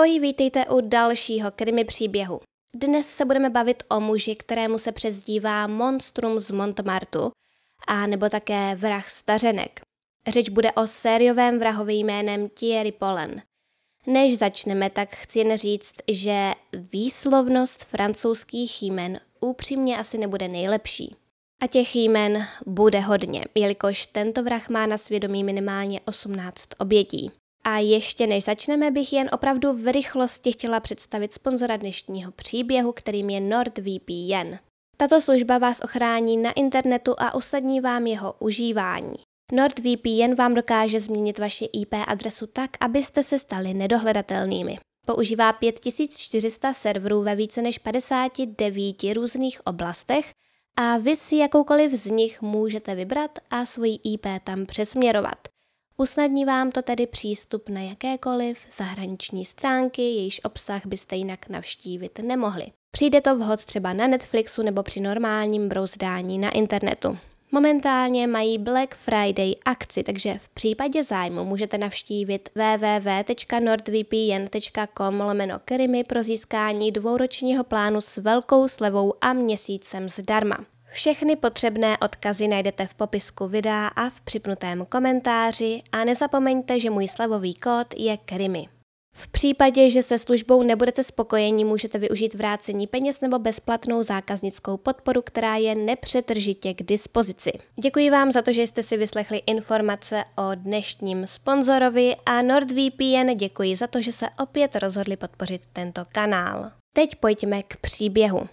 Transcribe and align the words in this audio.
Ahoj, 0.00 0.18
vítejte 0.18 0.66
u 0.66 0.80
dalšího 0.80 1.50
krimi 1.50 1.84
příběhu. 1.84 2.40
Dnes 2.74 3.08
se 3.08 3.24
budeme 3.24 3.50
bavit 3.50 3.82
o 3.88 4.00
muži, 4.00 4.36
kterému 4.36 4.78
se 4.78 4.92
přezdívá 4.92 5.66
Monstrum 5.66 6.38
z 6.38 6.50
Montmartu 6.50 7.30
a 7.86 8.06
nebo 8.06 8.28
také 8.28 8.74
vrah 8.74 9.10
stařenek. 9.10 9.80
Řeč 10.28 10.48
bude 10.48 10.72
o 10.72 10.86
sériovém 10.86 11.58
vrahovi 11.58 11.94
jménem 11.94 12.48
Thierry 12.48 12.92
Polen. 12.92 13.42
Než 14.06 14.38
začneme, 14.38 14.90
tak 14.90 15.16
chci 15.16 15.38
jen 15.38 15.56
říct, 15.56 15.94
že 16.08 16.52
výslovnost 16.72 17.84
francouzských 17.84 18.82
jmen 18.82 19.20
upřímně 19.40 19.98
asi 19.98 20.18
nebude 20.18 20.48
nejlepší. 20.48 21.16
A 21.62 21.66
těch 21.66 21.96
jmen 21.96 22.46
bude 22.66 23.00
hodně, 23.00 23.44
jelikož 23.54 24.06
tento 24.06 24.42
vrah 24.42 24.68
má 24.68 24.86
na 24.86 24.98
svědomí 24.98 25.44
minimálně 25.44 26.00
18 26.04 26.68
obětí. 26.78 27.30
A 27.64 27.78
ještě 27.78 28.26
než 28.26 28.44
začneme, 28.44 28.90
bych 28.90 29.12
jen 29.12 29.28
opravdu 29.32 29.72
v 29.72 29.92
rychlosti 29.92 30.52
chtěla 30.52 30.80
představit 30.80 31.32
sponzora 31.32 31.76
dnešního 31.76 32.32
příběhu, 32.32 32.92
kterým 32.92 33.30
je 33.30 33.40
NordVPN. 33.40 34.54
Tato 34.96 35.20
služba 35.20 35.58
vás 35.58 35.80
ochrání 35.84 36.36
na 36.36 36.52
internetu 36.52 37.14
a 37.18 37.34
usnadní 37.34 37.80
vám 37.80 38.06
jeho 38.06 38.34
užívání. 38.38 39.14
NordVPN 39.52 40.34
vám 40.38 40.54
dokáže 40.54 41.00
změnit 41.00 41.38
vaši 41.38 41.64
IP 41.64 41.94
adresu 42.06 42.46
tak, 42.46 42.70
abyste 42.80 43.22
se 43.22 43.38
stali 43.38 43.74
nedohledatelnými. 43.74 44.78
Používá 45.06 45.52
5400 45.52 46.72
serverů 46.72 47.22
ve 47.22 47.36
více 47.36 47.62
než 47.62 47.78
59 47.78 48.96
různých 49.14 49.66
oblastech 49.66 50.32
a 50.76 50.96
vy 50.96 51.16
si 51.16 51.36
jakoukoliv 51.36 51.92
z 51.92 52.06
nich 52.06 52.42
můžete 52.42 52.94
vybrat 52.94 53.38
a 53.50 53.66
svoji 53.66 53.98
IP 54.04 54.26
tam 54.44 54.66
přesměrovat. 54.66 55.38
Usnadní 56.00 56.44
vám 56.44 56.70
to 56.70 56.82
tedy 56.82 57.06
přístup 57.06 57.68
na 57.68 57.80
jakékoliv 57.80 58.58
zahraniční 58.70 59.44
stránky, 59.44 60.02
jejíž 60.02 60.44
obsah 60.44 60.86
byste 60.86 61.16
jinak 61.16 61.48
navštívit 61.48 62.18
nemohli. 62.18 62.66
Přijde 62.90 63.20
to 63.20 63.36
vhod 63.36 63.64
třeba 63.64 63.92
na 63.92 64.06
Netflixu 64.06 64.62
nebo 64.62 64.82
při 64.82 65.00
normálním 65.00 65.68
brouzdání 65.68 66.38
na 66.38 66.50
internetu. 66.50 67.18
Momentálně 67.52 68.26
mají 68.26 68.58
Black 68.58 68.94
Friday 68.94 69.54
akci, 69.64 70.02
takže 70.02 70.38
v 70.38 70.48
případě 70.48 71.04
zájmu 71.04 71.44
můžete 71.44 71.78
navštívit 71.78 72.48
www.nordvpn.com 72.54 75.20
lomeno 75.20 75.60
pro 76.06 76.22
získání 76.22 76.92
dvouročního 76.92 77.64
plánu 77.64 78.00
s 78.00 78.16
velkou 78.16 78.68
slevou 78.68 79.14
a 79.20 79.32
měsícem 79.32 80.08
zdarma. 80.08 80.56
Všechny 80.92 81.36
potřebné 81.36 81.98
odkazy 81.98 82.48
najdete 82.48 82.86
v 82.86 82.94
popisku 82.94 83.48
videa 83.48 83.86
a 83.86 84.10
v 84.10 84.20
připnutém 84.20 84.86
komentáři 84.86 85.82
a 85.92 86.04
nezapomeňte, 86.04 86.80
že 86.80 86.90
můj 86.90 87.08
slevový 87.08 87.54
kód 87.54 87.94
je 87.96 88.16
Krimi. 88.16 88.68
V 89.14 89.28
případě, 89.28 89.90
že 89.90 90.02
se 90.02 90.18
službou 90.18 90.62
nebudete 90.62 91.02
spokojeni, 91.02 91.64
můžete 91.64 91.98
využít 91.98 92.34
vrácení 92.34 92.86
peněz 92.86 93.20
nebo 93.20 93.38
bezplatnou 93.38 94.02
zákaznickou 94.02 94.76
podporu, 94.76 95.22
která 95.22 95.56
je 95.56 95.74
nepřetržitě 95.74 96.74
k 96.74 96.82
dispozici. 96.82 97.52
Děkuji 97.82 98.10
vám 98.10 98.32
za 98.32 98.42
to, 98.42 98.52
že 98.52 98.62
jste 98.62 98.82
si 98.82 98.96
vyslechli 98.96 99.42
informace 99.46 100.24
o 100.36 100.54
dnešním 100.54 101.26
sponzorovi 101.26 102.16
a 102.26 102.42
NordVPN 102.42 103.36
děkuji 103.36 103.76
za 103.76 103.86
to, 103.86 104.02
že 104.02 104.12
se 104.12 104.26
opět 104.42 104.76
rozhodli 104.76 105.16
podpořit 105.16 105.62
tento 105.72 106.02
kanál. 106.12 106.70
Teď 106.94 107.16
pojďme 107.16 107.62
k 107.62 107.76
příběhu. 107.76 108.48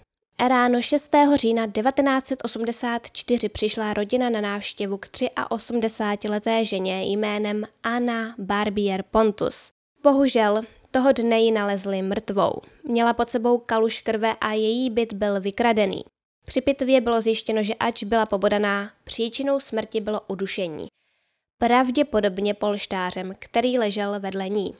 Ráno 0.46 0.82
6. 0.82 1.10
října 1.34 1.66
1984 1.66 3.48
přišla 3.48 3.94
rodina 3.94 4.30
na 4.30 4.40
návštěvu 4.40 4.98
k 4.98 5.06
83-leté 5.06 6.64
ženě 6.64 7.04
jménem 7.04 7.64
Anna 7.82 8.34
Barbier 8.38 9.04
Pontus. 9.10 9.72
Bohužel, 10.02 10.62
toho 10.90 11.12
dne 11.12 11.40
ji 11.40 11.52
nalezli 11.52 12.02
mrtvou. 12.02 12.52
Měla 12.84 13.12
pod 13.12 13.30
sebou 13.30 13.58
kaluš 13.58 14.00
krve 14.00 14.34
a 14.40 14.52
její 14.52 14.90
byt 14.90 15.12
byl 15.12 15.40
vykradený. 15.40 16.04
Při 16.46 16.60
pitvě 16.60 17.00
bylo 17.00 17.20
zjištěno, 17.20 17.62
že 17.62 17.74
ač 17.74 18.04
byla 18.04 18.26
pobodaná, 18.26 18.90
příčinou 19.04 19.60
smrti 19.60 20.00
bylo 20.00 20.20
udušení. 20.28 20.86
Pravděpodobně 21.60 22.54
polštářem, 22.54 23.32
který 23.38 23.78
ležel 23.78 24.20
vedle 24.20 24.48
ní. 24.48 24.74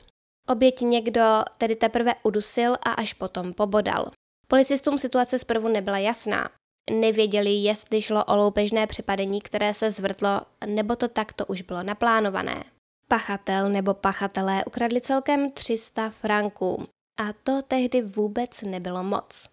Oběť 0.47 0.81
někdo 0.81 1.21
tedy 1.57 1.75
teprve 1.75 2.13
udusil 2.23 2.73
a 2.73 2.91
až 2.91 3.13
potom 3.13 3.53
pobodal. 3.53 4.11
Policistům 4.51 4.97
situace 4.97 5.39
zprvu 5.39 5.67
nebyla 5.67 5.97
jasná. 5.97 6.49
Nevěděli, 6.91 7.49
jestli 7.49 8.01
šlo 8.01 8.25
o 8.25 8.35
loupežné 8.35 8.87
připadení, 8.87 9.41
které 9.41 9.73
se 9.73 9.91
zvrtlo, 9.91 10.41
nebo 10.65 10.95
to 10.95 11.07
takto 11.07 11.45
už 11.45 11.61
bylo 11.61 11.83
naplánované. 11.83 12.63
Pachatel 13.07 13.69
nebo 13.69 13.93
pachatelé 13.93 14.65
ukradli 14.65 15.01
celkem 15.01 15.51
300 15.51 16.09
franků 16.09 16.87
a 17.19 17.33
to 17.33 17.61
tehdy 17.61 18.01
vůbec 18.01 18.61
nebylo 18.61 19.03
moc. 19.03 19.49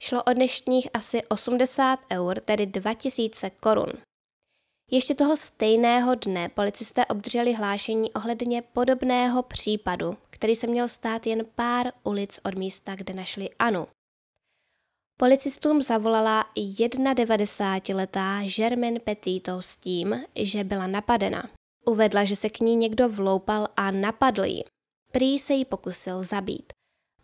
Šlo 0.00 0.22
o 0.22 0.32
dnešních 0.32 0.88
asi 0.94 1.24
80 1.24 2.00
eur, 2.12 2.40
tedy 2.40 2.66
2000 2.66 3.50
korun. 3.50 3.92
Ještě 4.90 5.14
toho 5.14 5.36
stejného 5.36 6.14
dne 6.14 6.48
policisté 6.48 7.06
obdrželi 7.06 7.52
hlášení 7.52 8.12
ohledně 8.12 8.62
podobného 8.62 9.42
případu, 9.42 10.16
který 10.30 10.54
se 10.54 10.66
měl 10.66 10.88
stát 10.88 11.26
jen 11.26 11.46
pár 11.54 11.92
ulic 12.04 12.40
od 12.44 12.54
místa, 12.54 12.94
kde 12.94 13.14
našli 13.14 13.50
Anu. 13.58 13.86
Policistům 15.20 15.82
zavolala 15.82 16.44
91-letá 16.56 18.56
Germaine 18.56 19.00
Petito 19.00 19.62
s 19.62 19.76
tím, 19.76 20.24
že 20.34 20.64
byla 20.64 20.86
napadena. 20.86 21.50
Uvedla, 21.86 22.24
že 22.24 22.36
se 22.36 22.50
k 22.50 22.60
ní 22.60 22.76
někdo 22.76 23.08
vloupal 23.08 23.68
a 23.76 23.90
napadl 23.90 24.44
ji. 24.44 24.64
Prý 25.12 25.38
se 25.38 25.54
jí 25.54 25.64
pokusil 25.64 26.24
zabít. 26.24 26.72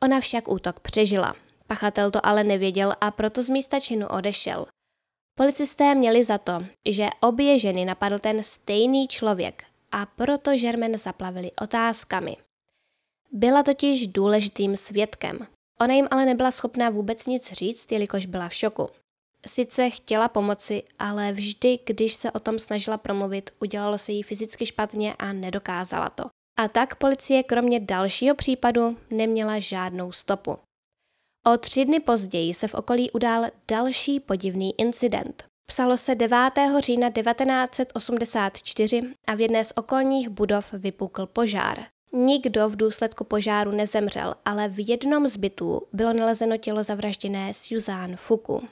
Ona 0.03 0.21
však 0.21 0.49
útok 0.49 0.81
přežila. 0.81 1.35
Pachatel 1.67 2.11
to 2.11 2.27
ale 2.27 2.45
nevěděl 2.45 2.95
a 3.01 3.11
proto 3.11 3.43
z 3.43 3.49
místa 3.49 3.81
činu 3.81 4.09
odešel. 4.09 4.67
Policisté 5.39 5.95
měli 5.95 6.25
za 6.25 6.39
to, 6.39 6.59
že 6.89 7.09
obě 7.21 7.59
ženy 7.59 7.85
napadl 7.85 8.19
ten 8.19 8.43
stejný 8.43 9.09
člověk 9.09 9.65
a 9.93 10.07
proto 10.07 10.57
Žermen 10.57 10.99
zaplavili 10.99 11.53
otázkami. 11.53 12.37
Byla 13.33 13.63
totiž 13.63 14.07
důležitým 14.07 14.77
svědkem. 14.77 15.47
Ona 15.81 15.95
jim 15.95 16.09
ale 16.11 16.27
nebyla 16.27 16.51
schopná 16.51 16.91
vůbec 16.91 17.27
nic 17.27 17.53
říct, 17.53 17.93
jelikož 17.93 18.27
byla 18.27 18.49
v 18.49 18.55
šoku. 18.55 18.89
Sice 19.47 19.91
chtěla 19.91 20.29
pomoci, 20.29 20.83
ale 20.99 21.33
vždy, 21.33 21.79
když 21.87 22.15
se 22.15 22.31
o 22.31 22.41
tom 22.41 22.59
snažila 22.59 22.99
promluvit, 22.99 23.51
udělalo 23.61 23.99
se 23.99 24.13
jí 24.13 24.23
fyzicky 24.23 24.67
špatně 24.67 25.15
a 25.15 25.33
nedokázala 25.33 26.11
to. 26.11 26.25
A 26.59 26.69
tak 26.69 26.97
policie 26.97 27.43
kromě 27.43 27.81
dalšího 27.81 28.35
případu 28.35 28.97
neměla 29.11 29.59
žádnou 29.59 30.13
stopu. 30.13 30.59
O 31.47 31.59
tři 31.59 31.85
dny 31.85 32.01
později 32.01 32.55
se 32.55 32.69
v 32.69 32.75
okolí 32.75 33.11
udál 33.11 33.45
další 33.69 34.21
podivný 34.21 34.81
incident. 34.81 35.45
Psalo 35.67 35.97
se 35.97 36.15
9. 36.15 36.39
října 36.79 37.11
1984 37.11 39.15
a 39.27 39.35
v 39.35 39.41
jedné 39.41 39.65
z 39.65 39.73
okolních 39.77 40.29
budov 40.29 40.73
vypukl 40.73 41.27
požár. 41.27 41.94
Nikdo 42.15 42.69
v 42.69 42.77
důsledku 42.77 43.25
požáru 43.25 43.71
nezemřel, 43.71 44.35
ale 44.45 44.69
v 44.69 44.89
jednom 44.89 45.27
z 45.27 45.37
bytů 45.37 45.83
bylo 45.93 46.13
nalezeno 46.13 46.57
tělo 46.57 46.83
zavražděné 46.83 47.55
Suzanne 47.55 48.17
Fuku. 48.17 48.69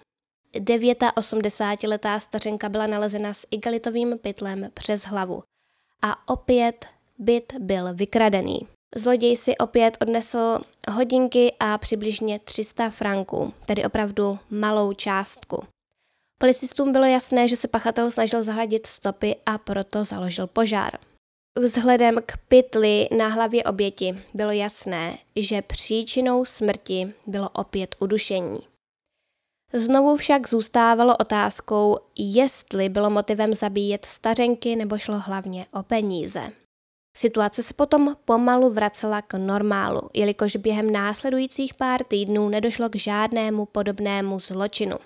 89-letá 0.55 2.21
stařenka 2.21 2.69
byla 2.69 2.87
nalezena 2.87 3.35
s 3.35 3.47
igalitovým 3.51 4.19
pytlem 4.19 4.71
přes 4.75 5.03
hlavu. 5.03 5.43
A 6.03 6.29
opět 6.29 6.87
byt 7.19 7.53
byl 7.59 7.95
vykradený. 7.95 8.67
Zloděj 8.97 9.37
si 9.37 9.59
opět 9.59 9.97
odnesl 10.01 10.59
hodinky 10.91 11.53
a 11.61 11.79
přibližně 11.79 12.39
300 12.39 12.91
franků, 12.91 13.53
tedy 13.67 13.85
opravdu 13.85 14.39
malou 14.51 14.93
částku. 14.93 15.65
Policistům 16.39 16.93
bylo 16.93 17.05
jasné, 17.05 17.49
že 17.49 17.57
se 17.57 17.69
pachatel 17.69 18.11
snažil 18.11 18.43
zahladit 18.43 18.87
stopy 18.87 19.37
a 19.47 19.59
proto 19.59 20.05
založil 20.05 20.47
požár. 20.47 20.99
Vzhledem 21.59 22.19
k 22.27 22.37
pytli 22.49 23.09
na 23.17 23.29
hlavě 23.29 23.65
oběti 23.65 24.23
bylo 24.35 24.51
jasné, 24.51 25.19
že 25.37 25.63
příčinou 25.63 26.45
smrti 26.45 27.15
bylo 27.27 27.49
opět 27.49 27.97
udušení. 27.99 28.61
Znovu 29.73 30.17
však 30.17 30.49
zůstávalo 30.49 31.17
otázkou, 31.17 31.99
jestli 32.19 32.89
bylo 32.89 33.11
motivem 33.11 33.55
zabíjet 33.55 34.05
stařenky 34.05 34.77
nebo 34.77 34.99
šlo 34.99 35.19
hlavně 35.19 35.67
o 35.73 35.83
peníze. 35.83 36.53
Situace 37.17 37.63
se 37.63 37.75
potom 37.75 38.17
pomalu 38.25 38.71
vracela 38.71 39.23
k 39.23 39.39
normálu, 39.39 40.11
jelikož 40.15 40.57
během 40.57 40.91
následujících 40.91 41.75
pár 41.75 42.05
týdnů 42.05 42.49
nedošlo 42.49 42.89
k 42.89 42.97
žádnému 42.97 43.67
podobnému 43.67 44.41
zločinu. 44.41 44.97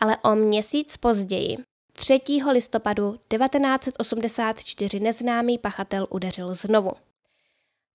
Ale 0.00 0.16
o 0.16 0.34
měsíc 0.34 0.96
později 0.96 1.56
3. 1.98 2.20
listopadu 2.52 3.18
1984 3.28 5.00
neznámý 5.00 5.58
pachatel 5.58 6.06
udeřil 6.10 6.54
znovu. 6.54 6.90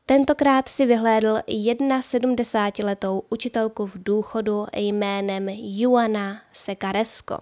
Tentokrát 0.05 0.67
si 0.67 0.85
vyhlédl 0.85 1.37
71-letou 1.37 3.23
učitelku 3.29 3.85
v 3.85 4.03
důchodu 4.03 4.65
jménem 4.75 5.49
Juana 5.49 6.41
Sekaresko. 6.53 7.37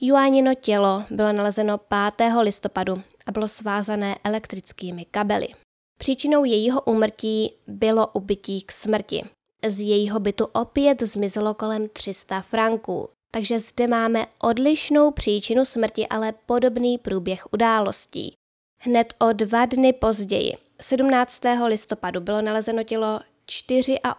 Juanino 0.00 0.54
tělo 0.54 1.02
bylo 1.10 1.32
nalezeno 1.32 1.78
5. 1.78 2.32
listopadu 2.40 2.94
a 3.26 3.32
bylo 3.32 3.48
svázané 3.48 4.16
elektrickými 4.24 5.04
kabely. 5.04 5.48
Příčinou 5.98 6.44
jejího 6.44 6.80
úmrtí 6.80 7.54
bylo 7.66 8.06
ubytí 8.06 8.62
k 8.62 8.72
smrti. 8.72 9.24
Z 9.66 9.80
jejího 9.80 10.20
bytu 10.20 10.44
opět 10.52 11.02
zmizelo 11.02 11.54
kolem 11.54 11.88
300 11.88 12.40
franků, 12.40 13.08
takže 13.30 13.58
zde 13.58 13.86
máme 13.86 14.26
odlišnou 14.38 15.10
příčinu 15.10 15.64
smrti, 15.64 16.06
ale 16.06 16.32
podobný 16.32 16.98
průběh 16.98 17.52
událostí. 17.52 18.34
Hned 18.80 19.14
o 19.18 19.32
dva 19.32 19.66
dny 19.66 19.92
později, 19.92 20.52
17. 20.80 21.42
listopadu, 21.66 22.20
bylo 22.20 22.42
nalezeno 22.42 22.84
tělo 22.84 23.20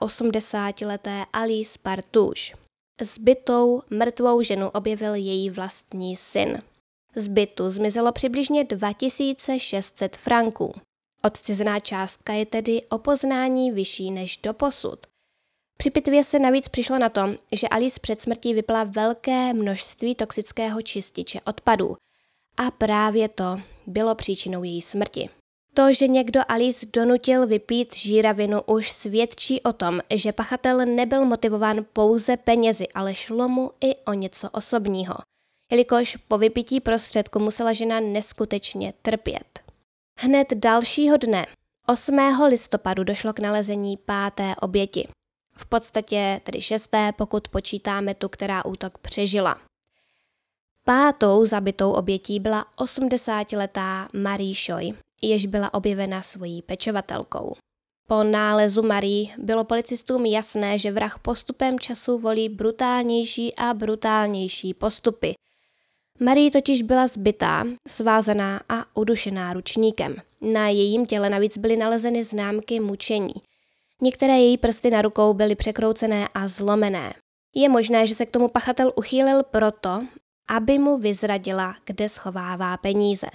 84-leté 0.02 1.26
Alice 1.34 1.80
Partouche. 1.82 2.54
Zbytou 3.02 3.82
mrtvou 3.90 4.42
ženu 4.42 4.70
objevil 4.70 5.16
její 5.16 5.50
vlastní 5.50 6.16
syn. 6.16 6.62
Z 7.16 7.28
bytu 7.28 7.70
zmizelo 7.70 8.12
přibližně 8.12 8.64
2600 8.64 10.18
franků. 10.18 10.74
Odcizená 11.24 11.80
částka 11.80 12.34
je 12.34 12.46
tedy 12.46 12.84
o 12.90 12.98
poznání 12.98 13.72
vyšší 13.72 14.12
než 14.12 14.38
do 14.38 14.54
posud. 14.54 15.00
Při 15.82 15.92
pitvě 15.92 16.24
se 16.24 16.40
navíc 16.40 16.70
přišlo 16.70 16.98
na 16.98 17.10
to, 17.10 17.22
že 17.52 17.68
Alice 17.68 18.00
před 18.00 18.22
smrtí 18.22 18.54
vypila 18.54 18.84
velké 18.84 19.54
množství 19.54 20.16
toxického 20.16 20.82
čističe 20.82 21.40
odpadů 21.46 21.96
a 22.58 22.72
právě 22.72 23.30
to 23.30 23.62
bylo 23.88 24.16
příčinou 24.16 24.64
její 24.64 24.82
smrti. 24.82 25.30
To, 25.74 25.94
že 25.94 26.08
někdo 26.08 26.42
Alice 26.48 26.86
donutil 26.94 27.48
vypít 27.48 27.96
žíravinu, 27.96 28.62
už 28.62 28.92
svědčí 28.92 29.62
o 29.62 29.74
tom, 29.74 30.00
že 30.10 30.32
pachatel 30.32 30.86
nebyl 30.86 31.26
motivován 31.26 31.86
pouze 31.94 32.38
penězi, 32.38 32.88
ale 32.88 33.16
šlo 33.16 33.48
mu 33.48 33.72
i 33.82 33.96
o 33.96 34.14
něco 34.14 34.50
osobního, 34.50 35.16
jelikož 35.72 36.16
po 36.16 36.38
vypití 36.38 36.80
prostředku 36.80 37.40
musela 37.40 37.74
žena 37.74 38.00
neskutečně 38.00 38.94
trpět. 39.02 39.60
Hned 40.20 40.48
dalšího 40.54 41.18
dne, 41.18 41.46
8. 41.88 42.20
listopadu, 42.48 43.04
došlo 43.04 43.34
k 43.34 43.40
nalezení 43.40 43.98
páté 43.98 44.56
oběti. 44.62 45.08
V 45.60 45.66
podstatě 45.66 46.42
tedy 46.44 46.62
šesté, 46.62 47.12
pokud 47.18 47.48
počítáme 47.48 48.14
tu, 48.14 48.30
která 48.30 48.66
útok 48.66 48.98
přežila. 48.98 49.62
Pátou 50.86 51.46
zabitou 51.46 51.92
obětí 51.92 52.40
byla 52.40 52.66
80-letá 52.78 54.08
Marie 54.14 54.54
Choi, 54.66 54.92
jež 55.22 55.46
byla 55.46 55.74
objevena 55.74 56.22
svojí 56.22 56.62
pečovatelkou. 56.62 57.56
Po 58.08 58.24
nálezu 58.24 58.82
Marie 58.82 59.28
bylo 59.38 59.64
policistům 59.64 60.26
jasné, 60.26 60.78
že 60.78 60.92
vrah 60.92 61.20
postupem 61.20 61.80
času 61.80 62.18
volí 62.20 62.50
brutálnější 62.50 63.56
a 63.56 63.74
brutálnější 63.74 64.74
postupy. 64.74 65.34
Marie 66.20 66.52
totiž 66.52 66.82
byla 66.82 67.08
zbytá, 67.08 67.64
svázaná 67.88 68.62
a 68.70 68.98
udušená 68.98 69.54
ručníkem. 69.54 70.16
Na 70.42 70.68
jejím 70.68 71.06
těle 71.06 71.30
navíc 71.30 71.58
byly 71.58 71.78
nalezeny 71.78 72.24
známky 72.24 72.80
mučení. 72.80 73.34
Některé 74.02 74.40
její 74.40 74.58
prsty 74.58 74.90
na 74.90 75.02
rukou 75.02 75.34
byly 75.34 75.56
překroucené 75.56 76.28
a 76.34 76.48
zlomené. 76.48 77.14
Je 77.56 77.70
možné, 77.70 78.08
že 78.08 78.16
se 78.16 78.26
k 78.26 78.32
tomu 78.32 78.48
pachatel 78.48 78.94
uchýlil 78.96 79.44
proto, 79.44 80.02
aby 80.50 80.80
mu 80.80 80.98
vyzradila, 80.98 81.76
kde 81.86 82.10
schovává 82.10 82.78
peníze. 82.78 83.28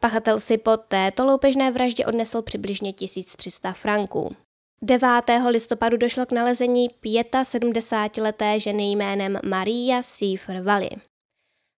Pachatel 0.00 0.40
si 0.40 0.58
po 0.58 0.76
této 0.76 1.24
loupežné 1.24 1.70
vraždě 1.70 2.06
odnesl 2.06 2.42
přibližně 2.42 2.92
1300 2.92 3.72
franků. 3.72 4.36
9. 4.82 5.08
listopadu 5.48 5.96
došlo 5.96 6.26
k 6.26 6.32
nalezení 6.32 6.88
75-leté 6.90 8.60
ženy 8.60 8.92
jménem 8.92 9.38
Maria 9.44 10.02
Seifer 10.02 10.62
Valley. 10.62 10.90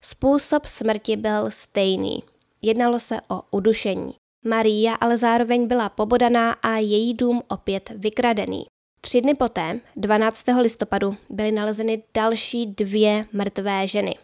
Způsob 0.04 0.66
smrti 0.66 1.16
byl 1.16 1.50
stejný. 1.50 2.22
Jednalo 2.62 2.98
se 2.98 3.20
o 3.28 3.42
udušení. 3.50 4.19
Maria 4.44 4.94
ale 4.94 5.16
zároveň 5.16 5.66
byla 5.66 5.88
pobodaná 5.88 6.52
a 6.52 6.76
její 6.76 7.14
dům 7.14 7.42
opět 7.48 7.90
vykradený. 7.96 8.66
Tři 9.00 9.20
dny 9.20 9.34
poté, 9.34 9.80
12. 9.96 10.44
listopadu, 10.60 11.16
byly 11.30 11.52
nalezeny 11.52 12.02
další 12.14 12.66
dvě 12.66 13.26
mrtvé 13.32 13.88
ženy. 13.88 14.14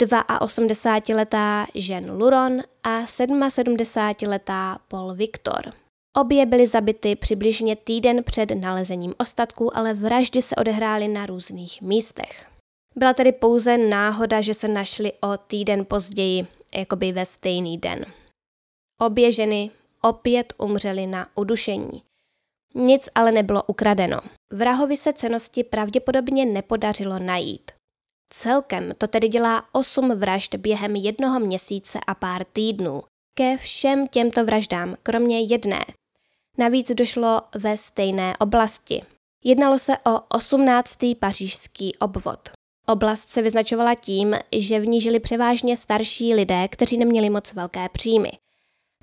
82-letá 0.00 1.66
Jean 1.74 2.10
Luron 2.10 2.62
a 2.82 3.02
77-letá 3.02 4.78
Paul 4.88 5.14
Victor. 5.14 5.72
Obě 6.16 6.46
byly 6.46 6.66
zabity 6.66 7.16
přibližně 7.16 7.76
týden 7.76 8.24
před 8.24 8.50
nalezením 8.50 9.14
ostatků, 9.18 9.76
ale 9.76 9.94
vraždy 9.94 10.42
se 10.42 10.56
odehrály 10.56 11.08
na 11.08 11.26
různých 11.26 11.82
místech. 11.82 12.46
Byla 12.96 13.14
tedy 13.14 13.32
pouze 13.32 13.78
náhoda, 13.78 14.40
že 14.40 14.54
se 14.54 14.68
našly 14.68 15.12
o 15.20 15.36
týden 15.36 15.84
později, 15.84 16.46
jakoby 16.74 17.12
ve 17.12 17.26
stejný 17.26 17.78
den. 17.78 18.04
Obě 19.02 19.32
ženy 19.32 19.70
opět 20.00 20.52
umřely 20.58 21.06
na 21.06 21.26
udušení. 21.34 22.02
Nic 22.74 23.08
ale 23.14 23.32
nebylo 23.32 23.62
ukradeno. 23.62 24.20
Vrahovi 24.52 24.96
se 24.96 25.12
cenosti 25.12 25.64
pravděpodobně 25.64 26.46
nepodařilo 26.46 27.18
najít. 27.18 27.70
Celkem 28.30 28.92
to 28.98 29.06
tedy 29.06 29.28
dělá 29.28 29.64
8 29.72 30.10
vražd 30.10 30.54
během 30.54 30.96
jednoho 30.96 31.40
měsíce 31.40 31.98
a 32.06 32.14
pár 32.14 32.44
týdnů. 32.44 33.02
Ke 33.34 33.56
všem 33.56 34.08
těmto 34.08 34.44
vraždám, 34.44 34.96
kromě 35.02 35.40
jedné, 35.40 35.84
navíc 36.58 36.90
došlo 36.90 37.40
ve 37.54 37.76
stejné 37.76 38.36
oblasti. 38.36 39.02
Jednalo 39.44 39.78
se 39.78 39.92
o 39.98 40.20
18. 40.36 40.98
pařížský 41.18 41.96
obvod. 41.96 42.50
Oblast 42.86 43.30
se 43.30 43.42
vyznačovala 43.42 43.94
tím, 43.94 44.36
že 44.56 44.80
v 44.80 44.86
ní 44.86 45.00
žili 45.00 45.20
převážně 45.20 45.76
starší 45.76 46.34
lidé, 46.34 46.68
kteří 46.68 46.98
neměli 46.98 47.30
moc 47.30 47.52
velké 47.52 47.88
příjmy. 47.88 48.30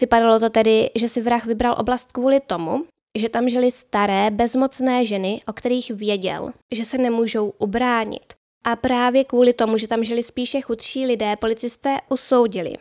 Vypadalo 0.02 0.40
to 0.40 0.50
tedy, 0.50 0.90
že 0.96 1.10
si 1.10 1.22
vrah 1.22 1.46
vybral 1.46 1.76
oblast 1.80 2.12
kvůli 2.12 2.40
tomu, 2.40 2.86
že 3.18 3.30
tam 3.30 3.50
žili 3.50 3.72
staré, 3.72 4.32
bezmocné 4.32 5.06
ženy, 5.06 5.42
o 5.48 5.54
kterých 5.54 5.92
věděl, 5.92 6.52
že 6.74 6.86
se 6.86 6.98
nemůžou 6.98 7.54
ubránit. 7.58 8.34
A 8.64 8.76
právě 8.76 9.24
kvůli 9.24 9.54
tomu, 9.54 9.78
že 9.78 9.88
tam 9.88 10.04
žili 10.04 10.24
spíše 10.24 10.62
chudší 10.62 11.06
lidé, 11.06 11.36
policisté 11.36 11.98
usoudili, 12.10 12.74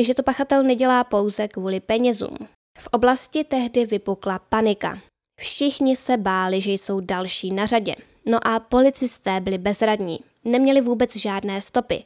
že 0.00 0.14
to 0.14 0.22
pachatel 0.22 0.62
nedělá 0.62 1.04
pouze 1.04 1.48
kvůli 1.48 1.80
penězům. 1.80 2.36
V 2.78 2.86
oblasti 2.86 3.44
tehdy 3.44 3.86
vypukla 3.86 4.38
panika. 4.38 4.98
Všichni 5.40 5.96
se 5.96 6.16
báli, 6.16 6.60
že 6.60 6.72
jsou 6.72 7.00
další 7.00 7.52
na 7.52 7.66
řadě. 7.66 7.94
No 8.26 8.46
a 8.46 8.60
policisté 8.60 9.40
byli 9.40 9.58
bezradní, 9.58 10.18
neměli 10.44 10.80
vůbec 10.80 11.16
žádné 11.16 11.62
stopy. 11.62 12.04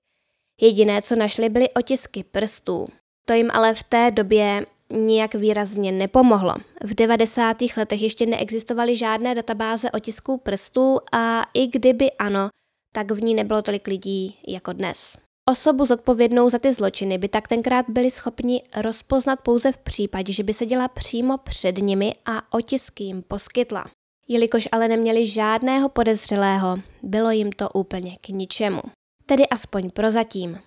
Jediné, 0.61 1.03
co 1.03 1.17
našli, 1.17 1.48
byly 1.48 1.70
otisky 1.70 2.24
prstů. 2.24 2.89
To 3.31 3.34
jim 3.34 3.51
ale 3.53 3.75
v 3.75 3.82
té 3.82 4.10
době 4.10 4.67
nijak 4.91 5.34
výrazně 5.34 5.93
nepomohlo. 5.93 6.55
V 6.82 6.94
90. 6.94 7.56
letech 7.77 8.03
ještě 8.03 8.27
neexistovaly 8.27 8.96
žádné 8.96 9.34
databáze 9.34 9.91
otisků 9.91 10.39
prstů 10.39 10.99
a 11.13 11.43
i 11.55 11.67
kdyby 11.67 12.13
ano, 12.13 12.49
tak 12.93 13.10
v 13.10 13.22
ní 13.22 13.34
nebylo 13.34 13.63
tolik 13.63 13.87
lidí 13.87 14.39
jako 14.49 14.72
dnes. 14.72 15.19
Osobu 15.49 15.84
zodpovědnou 15.84 16.49
za 16.49 16.58
ty 16.58 16.72
zločiny 16.72 17.19
by 17.19 17.29
tak 17.29 17.49
tenkrát 17.49 17.87
byli 17.89 18.10
schopni 18.10 18.63
rozpoznat 18.77 19.41
pouze 19.41 19.72
v 19.72 19.79
případě, 19.79 20.32
že 20.32 20.43
by 20.43 20.55
se 20.55 20.67
děla 20.67 20.89
přímo 20.89 21.39
před 21.39 21.79
nimi 21.79 22.13
a 22.27 22.55
otisky 22.55 23.05
jim 23.05 23.22
poskytla. 23.22 23.84
Jelikož 24.29 24.69
ale 24.72 24.89
neměli 24.89 25.27
žádného 25.27 25.89
podezřelého, 25.89 26.77
bylo 27.03 27.31
jim 27.31 27.53
to 27.53 27.69
úplně 27.69 28.17
k 28.20 28.29
ničemu. 28.29 28.82
Tedy 29.27 29.49
aspoň 29.49 29.91
prozatím. 29.91 30.58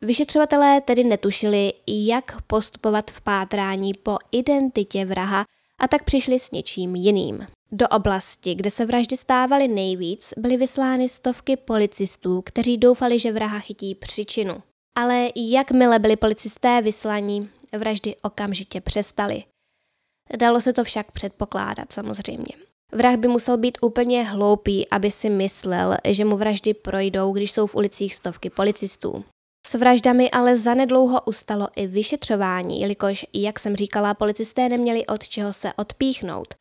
Vyšetřovatelé 0.00 0.80
tedy 0.80 1.04
netušili, 1.04 1.72
jak 1.86 2.42
postupovat 2.42 3.10
v 3.10 3.20
pátrání 3.20 3.94
po 3.94 4.16
identitě 4.32 5.04
vraha 5.04 5.44
a 5.78 5.88
tak 5.88 6.04
přišli 6.04 6.38
s 6.38 6.50
něčím 6.50 6.96
jiným. 6.96 7.46
Do 7.72 7.88
oblasti, 7.88 8.54
kde 8.54 8.70
se 8.70 8.86
vraždy 8.86 9.16
stávaly 9.16 9.68
nejvíc, 9.68 10.34
byly 10.36 10.56
vyslány 10.56 11.08
stovky 11.08 11.56
policistů, 11.56 12.42
kteří 12.42 12.78
doufali, 12.78 13.18
že 13.18 13.32
vraha 13.32 13.58
chytí 13.58 13.94
příčinu. 13.94 14.62
Ale 14.96 15.28
jakmile 15.36 15.98
byli 15.98 16.16
policisté 16.16 16.82
vyslaní, 16.82 17.48
vraždy 17.78 18.16
okamžitě 18.22 18.80
přestaly. 18.80 19.44
Dalo 20.36 20.60
se 20.60 20.72
to 20.72 20.84
však 20.84 21.12
předpokládat 21.12 21.92
samozřejmě. 21.92 22.54
Vrah 22.92 23.16
by 23.16 23.28
musel 23.28 23.58
být 23.58 23.78
úplně 23.82 24.24
hloupý, 24.24 24.88
aby 24.88 25.10
si 25.10 25.30
myslel, 25.30 25.96
že 26.08 26.24
mu 26.24 26.36
vraždy 26.36 26.74
projdou, 26.74 27.32
když 27.32 27.52
jsou 27.52 27.66
v 27.66 27.74
ulicích 27.74 28.14
stovky 28.14 28.50
policistů. 28.50 29.24
S 29.68 29.74
vraždami 29.74 30.30
ale 30.30 30.56
zanedlouho 30.56 31.20
ustalo 31.20 31.68
i 31.76 31.86
vyšetřování, 31.86 32.80
jelikož, 32.80 33.26
jak 33.32 33.58
jsem 33.58 33.76
říkala, 33.76 34.14
policisté 34.14 34.68
neměli 34.68 35.06
od 35.06 35.28
čeho 35.28 35.52
se 35.52 35.72
odpíchnout. 35.72 36.54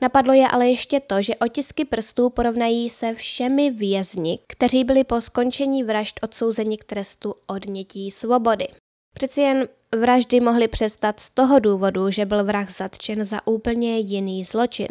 Napadlo 0.00 0.32
je 0.32 0.48
ale 0.48 0.68
ještě 0.68 1.00
to, 1.00 1.22
že 1.22 1.36
otisky 1.36 1.84
prstů 1.84 2.30
porovnají 2.30 2.90
se 2.90 3.14
všemi 3.14 3.70
vězni, 3.70 4.38
kteří 4.46 4.84
byli 4.84 5.04
po 5.04 5.20
skončení 5.20 5.84
vražd 5.84 6.20
odsouzeni 6.22 6.78
k 6.78 6.84
trestu 6.84 7.34
odnětí 7.46 8.10
svobody. 8.10 8.68
Přeci 9.14 9.40
jen 9.40 9.68
vraždy 9.96 10.40
mohly 10.40 10.68
přestat 10.68 11.20
z 11.20 11.30
toho 11.30 11.58
důvodu, 11.58 12.10
že 12.10 12.26
byl 12.26 12.44
vrah 12.44 12.70
zatčen 12.70 13.24
za 13.24 13.46
úplně 13.46 13.98
jiný 13.98 14.44
zločin. 14.44 14.88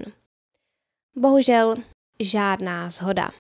Bohužel 1.16 1.76
žádná 2.20 2.90
zhoda. 2.90 3.32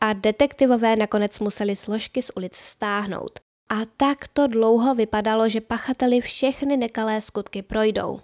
A 0.00 0.12
detektivové 0.12 0.96
nakonec 0.96 1.38
museli 1.38 1.76
složky 1.76 2.22
z 2.22 2.30
ulic 2.36 2.56
stáhnout. 2.56 3.40
A 3.74 3.86
tak 3.96 4.28
to 4.28 4.46
dlouho 4.46 4.94
vypadalo, 4.94 5.48
že 5.48 5.60
pachateli 5.60 6.20
všechny 6.20 6.76
nekalé 6.76 7.20
skutky 7.20 7.62
projdou. 7.62 8.20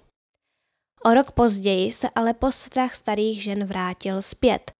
O 1.04 1.14
rok 1.14 1.30
později 1.30 1.92
se 1.92 2.10
ale 2.14 2.34
postrach 2.34 2.94
starých 2.94 3.42
žen 3.42 3.64
vrátil 3.64 4.22
zpět. 4.22 4.72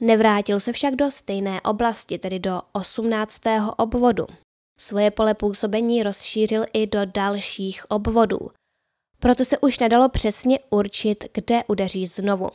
Nevrátil 0.00 0.60
se 0.60 0.72
však 0.72 0.96
do 0.96 1.10
stejné 1.10 1.60
oblasti, 1.60 2.18
tedy 2.18 2.38
do 2.38 2.62
18. 2.72 3.40
obvodu. 3.76 4.26
Svoje 4.78 5.10
pole 5.10 5.34
působení 5.34 6.02
rozšířil 6.02 6.64
i 6.72 6.86
do 6.86 7.04
dalších 7.04 7.90
obvodů. 7.90 8.38
Proto 9.18 9.44
se 9.44 9.58
už 9.58 9.78
nedalo 9.78 10.08
přesně 10.08 10.58
určit, 10.70 11.24
kde 11.34 11.64
udeří 11.68 12.06
znovu. 12.06 12.50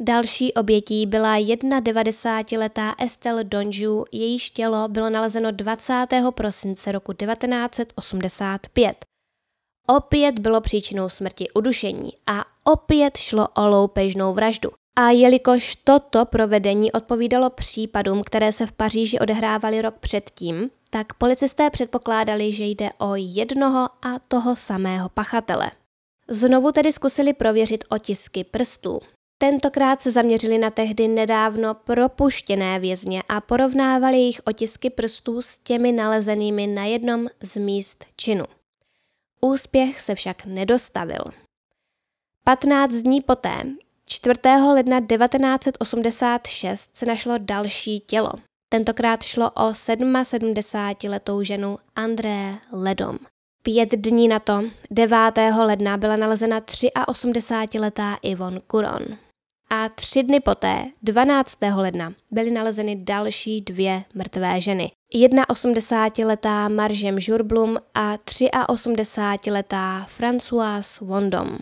Další 0.00 0.54
obětí 0.54 1.06
byla 1.06 1.38
91-letá 1.38 2.94
Estelle 2.98 3.44
Donju, 3.44 4.04
jejíž 4.12 4.50
tělo 4.50 4.88
bylo 4.88 5.10
nalezeno 5.10 5.52
20. 5.52 6.06
prosince 6.34 6.92
roku 6.92 7.12
1985. 7.12 9.04
Opět 9.86 10.38
bylo 10.38 10.60
příčinou 10.60 11.08
smrti 11.08 11.50
udušení 11.50 12.10
a 12.26 12.44
opět 12.64 13.16
šlo 13.16 13.48
o 13.48 13.68
loupežnou 13.68 14.34
vraždu. 14.34 14.70
A 14.98 15.10
jelikož 15.10 15.76
toto 15.76 16.24
provedení 16.24 16.92
odpovídalo 16.92 17.50
případům, 17.50 18.22
které 18.24 18.52
se 18.52 18.66
v 18.66 18.72
Paříži 18.72 19.18
odehrávaly 19.18 19.82
rok 19.82 19.94
předtím, 19.98 20.70
tak 20.90 21.14
policisté 21.14 21.70
předpokládali, 21.70 22.52
že 22.52 22.64
jde 22.64 22.90
o 22.98 23.14
jednoho 23.14 23.88
a 24.02 24.18
toho 24.28 24.56
samého 24.56 25.08
pachatele. 25.08 25.70
Znovu 26.28 26.72
tedy 26.72 26.92
zkusili 26.92 27.32
prověřit 27.32 27.84
otisky 27.88 28.44
prstů. 28.44 29.00
Tentokrát 29.38 30.02
se 30.02 30.10
zaměřili 30.10 30.58
na 30.58 30.70
tehdy 30.70 31.08
nedávno 31.08 31.74
propuštěné 31.74 32.80
vězně 32.80 33.22
a 33.28 33.40
porovnávali 33.40 34.16
jejich 34.16 34.40
otisky 34.44 34.90
prstů 34.90 35.42
s 35.42 35.58
těmi 35.58 35.92
nalezenými 35.92 36.66
na 36.66 36.84
jednom 36.84 37.26
z 37.42 37.56
míst 37.56 38.04
činu. 38.16 38.44
Úspěch 39.40 40.00
se 40.00 40.14
však 40.14 40.44
nedostavil. 40.44 41.24
15 42.44 42.94
dní 42.94 43.20
poté, 43.20 43.62
4. 44.06 44.40
ledna 44.74 45.00
1986, 45.00 46.96
se 46.96 47.06
našlo 47.06 47.34
další 47.38 48.00
tělo. 48.00 48.32
Tentokrát 48.68 49.22
šlo 49.22 49.50
o 49.50 49.70
77-letou 49.70 51.42
ženu 51.42 51.78
André 51.96 52.54
Ledom. 52.72 53.18
Pět 53.62 53.90
dní 53.92 54.28
na 54.28 54.38
to, 54.38 54.64
9. 54.90 55.16
ledna, 55.58 55.96
byla 55.96 56.16
nalezena 56.16 56.60
83-letá 56.60 58.18
Yvonne 58.22 58.60
Curon. 58.70 59.23
A 59.74 59.88
tři 59.88 60.22
dny 60.22 60.40
poté, 60.40 60.84
12. 61.02 61.58
ledna, 61.74 62.14
byly 62.30 62.50
nalezeny 62.50 62.96
další 62.96 63.60
dvě 63.60 64.04
mrtvé 64.14 64.60
ženy. 64.60 64.90
Jedna 65.14 65.44
80-letá 65.44 66.68
Maržem 66.68 67.20
Žurblum 67.20 67.78
a 67.94 68.16
83-letá 68.16 70.06
Françoise 70.06 71.06
Wondom. 71.06 71.58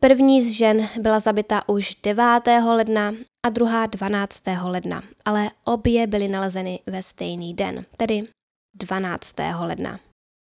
První 0.00 0.42
z 0.42 0.50
žen 0.50 0.88
byla 1.00 1.20
zabita 1.20 1.68
už 1.68 1.94
9. 2.02 2.24
ledna 2.66 3.14
a 3.46 3.48
druhá 3.48 3.86
12. 3.86 4.42
ledna, 4.62 5.02
ale 5.24 5.50
obě 5.64 6.06
byly 6.06 6.28
nalezeny 6.28 6.80
ve 6.86 7.02
stejný 7.02 7.54
den, 7.54 7.84
tedy 7.96 8.28
12. 8.74 9.34
ledna. 9.60 10.00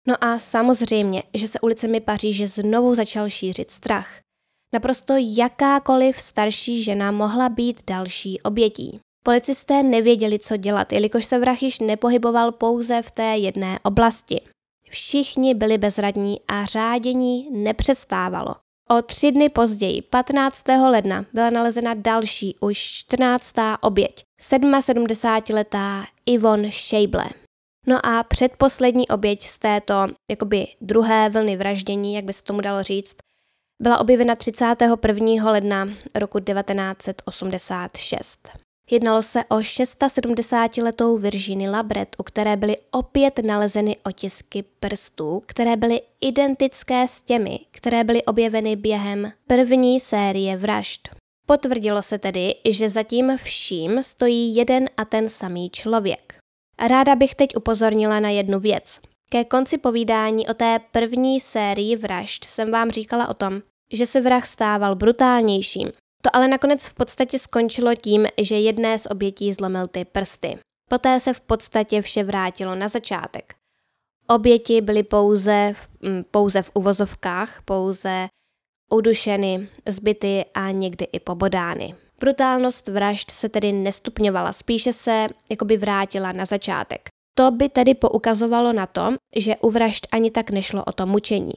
No 0.09 0.25
a 0.25 0.39
samozřejmě, 0.39 1.23
že 1.35 1.49
se 1.49 1.61
ulicemi 1.61 2.01
Paříže 2.01 2.47
znovu 2.47 2.95
začal 2.95 3.31
šířit 3.31 3.71
strach. 3.71 4.26
Naprosto 4.77 5.15
jakákoliv 5.19 6.21
starší 6.21 6.83
žena 6.83 7.11
mohla 7.11 7.49
být 7.49 7.83
další 7.87 8.41
obětí. 8.41 9.01
Policisté 9.23 9.83
nevěděli, 9.83 10.39
co 10.39 10.57
dělat, 10.57 10.93
jelikož 10.93 11.25
se 11.25 11.39
vrah 11.39 11.63
již 11.63 11.81
nepohyboval 11.81 12.53
pouze 12.53 13.03
v 13.03 13.11
té 13.11 13.37
jedné 13.37 13.79
oblasti. 13.83 14.41
Všichni 14.91 15.55
byli 15.55 15.79
bezradní 15.79 16.41
a 16.49 16.65
řádění 16.65 17.49
nepřestávalo. 17.53 18.55
O 18.91 19.03
tři 19.03 19.33
dny 19.33 19.49
později, 19.49 20.03
15. 20.03 20.69
ledna, 20.69 21.25
byla 21.33 21.51
nalezena 21.51 21.95
další, 21.95 22.57
už 22.61 22.79
14. 22.79 23.55
oběť, 23.81 24.23
77-letá 24.43 26.05
Yvonne 26.27 26.71
Scheible. 26.73 27.27
No 27.87 28.07
a 28.07 28.23
předposlední 28.23 29.09
oběť 29.09 29.47
z 29.47 29.59
této 29.59 29.95
jakoby 30.31 30.67
druhé 30.81 31.31
vlny 31.31 31.57
vraždění, 31.57 32.15
jak 32.15 32.25
by 32.25 32.33
se 32.33 32.43
tomu 32.43 32.61
dalo 32.61 32.83
říct, 32.83 33.17
byla 33.83 33.99
objevena 33.99 34.37
31. 34.37 35.51
ledna 35.51 35.89
roku 36.15 36.41
1986. 36.41 38.49
Jednalo 38.91 39.23
se 39.23 39.45
o 39.45 39.57
670-letou 39.57 41.19
Virginie 41.19 41.71
Labret, 41.71 42.17
u 42.19 42.23
které 42.23 42.57
byly 42.57 42.77
opět 42.91 43.39
nalezeny 43.39 43.97
otisky 44.05 44.65
prstů, 44.81 45.43
které 45.47 45.77
byly 45.77 46.01
identické 46.21 47.09
s 47.09 47.23
těmi, 47.23 47.61
které 47.71 48.05
byly 48.05 48.25
objeveny 48.25 48.77
během 48.77 49.33
první 49.47 50.01
série 50.01 50.57
vražd. 50.57 51.09
Potvrdilo 51.47 52.03
se 52.03 52.19
tedy, 52.19 52.55
že 52.69 52.89
zatím 52.89 53.37
vším 53.37 54.03
stojí 54.03 54.57
jeden 54.57 54.89
a 54.97 55.05
ten 55.05 55.29
samý 55.29 55.71
člověk. 55.71 56.39
Ráda 56.79 57.17
bych 57.17 57.35
teď 57.35 57.57
upozornila 57.57 58.21
na 58.21 58.31
jednu 58.31 58.61
věc. 58.61 59.01
Ke 59.31 59.45
konci 59.45 59.79
povídání 59.79 60.49
o 60.49 60.55
té 60.55 60.79
první 60.91 61.41
sérii 61.41 61.97
vražd 61.97 62.45
jsem 62.45 62.71
vám 62.71 62.91
říkala 62.91 63.29
o 63.29 63.35
tom, 63.35 63.63
že 63.93 64.07
se 64.07 64.21
vrah 64.21 64.47
stával 64.47 64.97
brutálnějším, 64.97 65.89
to 66.23 66.37
ale 66.37 66.49
nakonec 66.49 66.85
v 66.85 66.95
podstatě 66.95 67.39
skončilo 67.39 67.95
tím, 67.95 68.27
že 68.41 68.59
jedné 68.59 68.99
z 68.99 69.07
obětí 69.07 69.53
zlomil 69.53 69.87
ty 69.87 70.05
prsty. 70.05 70.59
Poté 70.91 71.21
se 71.21 71.33
v 71.33 71.41
podstatě 71.41 72.03
vše 72.03 72.25
vrátilo 72.25 72.75
na 72.75 72.89
začátek. 72.89 73.55
Oběti 74.29 74.81
byly 74.81 75.03
pouze, 75.03 75.75
mm, 76.01 76.25
pouze 76.31 76.63
v 76.63 76.71
uvozovkách, 76.75 77.63
pouze 77.65 78.29
udušeny, 78.91 79.69
zbyty 79.89 80.45
a 80.55 80.71
někdy 80.71 81.07
i 81.13 81.21
pobodány. 81.21 81.95
Brutálnost 82.21 82.89
vražd 82.89 83.31
se 83.31 83.49
tedy 83.49 83.73
nestupňovala, 83.73 84.53
spíše 84.53 84.93
se 84.93 85.27
jakoby 85.51 85.77
vrátila 85.77 86.33
na 86.33 86.45
začátek. 86.45 87.09
To 87.39 87.51
by 87.51 87.69
tedy 87.69 87.95
poukazovalo 87.95 88.73
na 88.73 88.87
to, 88.87 89.17
že 89.37 89.57
u 89.57 89.71
vražd 89.71 90.07
ani 90.13 90.31
tak 90.31 90.51
nešlo 90.51 90.85
o 90.85 90.93
to 90.93 91.07
mučení. 91.07 91.53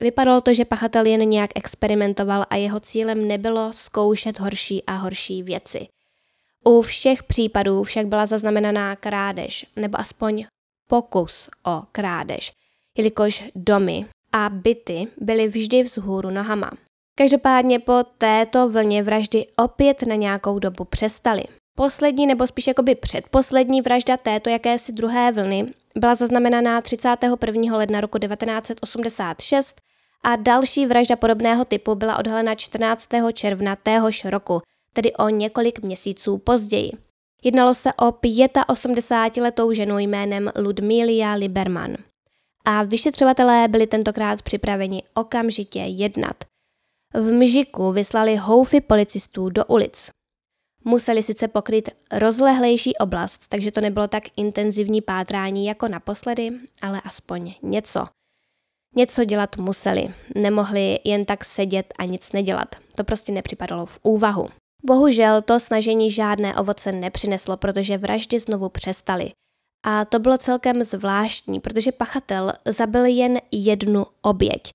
Vypadalo 0.00 0.40
to, 0.40 0.54
že 0.54 0.64
pachatel 0.64 1.06
jen 1.06 1.28
nějak 1.28 1.50
experimentoval 1.54 2.44
a 2.50 2.56
jeho 2.56 2.80
cílem 2.80 3.28
nebylo 3.28 3.72
zkoušet 3.72 4.40
horší 4.40 4.82
a 4.86 4.94
horší 4.94 5.42
věci. 5.42 5.88
U 6.64 6.82
všech 6.82 7.22
případů 7.22 7.82
však 7.82 8.06
byla 8.06 8.26
zaznamenaná 8.26 8.96
krádež, 8.96 9.66
nebo 9.76 10.00
aspoň 10.00 10.44
pokus 10.88 11.48
o 11.66 11.82
krádež, 11.92 12.52
jelikož 12.96 13.44
domy 13.54 14.06
a 14.32 14.48
byty 14.48 15.06
byly 15.20 15.48
vždy 15.48 15.82
vzhůru 15.82 16.30
nohama. 16.30 16.70
Každopádně 17.14 17.78
po 17.78 18.04
této 18.18 18.68
vlně 18.68 19.02
vraždy 19.02 19.46
opět 19.56 20.02
na 20.02 20.14
nějakou 20.14 20.58
dobu 20.58 20.84
přestaly. 20.84 21.42
Poslední 21.76 22.26
nebo 22.26 22.46
spíš 22.46 22.66
jakoby 22.66 22.94
předposlední 22.94 23.82
vražda 23.82 24.16
této 24.16 24.50
jakési 24.50 24.92
druhé 24.92 25.32
vlny 25.32 25.72
byla 25.96 26.14
zaznamenaná 26.14 26.80
31. 26.80 27.76
ledna 27.76 28.00
roku 28.00 28.18
1986 28.18 29.80
a 30.24 30.36
další 30.36 30.86
vražda 30.86 31.16
podobného 31.16 31.64
typu 31.64 31.94
byla 31.94 32.18
odhalena 32.18 32.54
14. 32.54 33.08
června 33.32 33.76
téhož 33.76 34.24
roku, 34.24 34.60
tedy 34.92 35.12
o 35.12 35.28
několik 35.28 35.82
měsíců 35.82 36.38
později. 36.38 36.90
Jednalo 37.44 37.74
se 37.74 37.92
o 37.92 38.10
85-letou 38.10 39.72
ženu 39.72 39.98
jménem 39.98 40.50
Ludmília 40.56 41.34
Liberman. 41.34 41.96
A 42.64 42.82
vyšetřovatelé 42.82 43.68
byli 43.68 43.86
tentokrát 43.86 44.42
připraveni 44.42 45.02
okamžitě 45.14 45.78
jednat. 45.78 46.44
V 47.14 47.32
Mžiku 47.32 47.92
vyslali 47.92 48.36
houfy 48.36 48.80
policistů 48.80 49.50
do 49.50 49.64
ulic. 49.64 50.10
Museli 50.84 51.22
sice 51.22 51.48
pokryt 51.48 51.88
rozlehlejší 52.12 52.96
oblast, 52.96 53.48
takže 53.48 53.72
to 53.72 53.80
nebylo 53.80 54.08
tak 54.08 54.24
intenzivní 54.36 55.00
pátrání 55.00 55.66
jako 55.66 55.88
naposledy, 55.88 56.50
ale 56.82 57.00
aspoň 57.04 57.54
něco– 57.62 58.04
Něco 58.96 59.24
dělat 59.24 59.56
museli, 59.56 60.14
nemohli 60.34 60.98
jen 61.04 61.24
tak 61.24 61.44
sedět 61.44 61.94
a 61.98 62.04
nic 62.04 62.32
nedělat. 62.32 62.76
To 62.94 63.04
prostě 63.04 63.32
nepřipadalo 63.32 63.86
v 63.86 63.98
úvahu. 64.02 64.48
Bohužel 64.84 65.42
to 65.42 65.60
snažení 65.60 66.10
žádné 66.10 66.56
ovoce 66.56 66.92
nepřineslo, 66.92 67.56
protože 67.56 67.98
vraždy 67.98 68.38
znovu 68.38 68.68
přestaly. 68.68 69.32
A 69.86 70.04
to 70.04 70.18
bylo 70.18 70.38
celkem 70.38 70.84
zvláštní, 70.84 71.60
protože 71.60 71.92
pachatel 71.92 72.52
zabil 72.66 73.04
jen 73.04 73.38
jednu 73.52 74.06
oběť. 74.22 74.70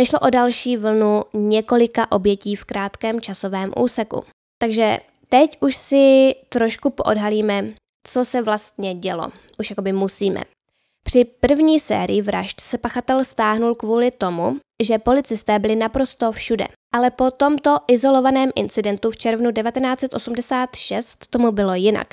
Nešlo 0.00 0.18
o 0.18 0.30
další 0.30 0.76
vlnu 0.76 1.22
několika 1.34 2.12
obětí 2.12 2.56
v 2.56 2.64
krátkém 2.64 3.20
časovém 3.20 3.72
úseku. 3.76 4.24
Takže 4.58 4.98
teď 5.28 5.58
už 5.60 5.76
si 5.76 6.34
trošku 6.48 6.90
poodhalíme, 6.90 7.64
co 8.06 8.24
se 8.24 8.42
vlastně 8.42 8.94
dělo. 8.94 9.28
Už 9.58 9.70
jakoby 9.70 9.92
musíme. 9.92 10.40
Při 11.04 11.24
první 11.24 11.80
sérii 11.80 12.22
vražd 12.22 12.60
se 12.60 12.78
pachatel 12.78 13.24
stáhnul 13.24 13.74
kvůli 13.74 14.10
tomu, 14.10 14.56
že 14.82 14.98
policisté 14.98 15.58
byli 15.58 15.76
naprosto 15.76 16.32
všude. 16.32 16.66
Ale 16.94 17.10
po 17.10 17.30
tomto 17.30 17.78
izolovaném 17.88 18.50
incidentu 18.56 19.10
v 19.10 19.16
červnu 19.16 19.52
1986 19.52 21.26
tomu 21.30 21.52
bylo 21.52 21.74
jinak. 21.74 22.06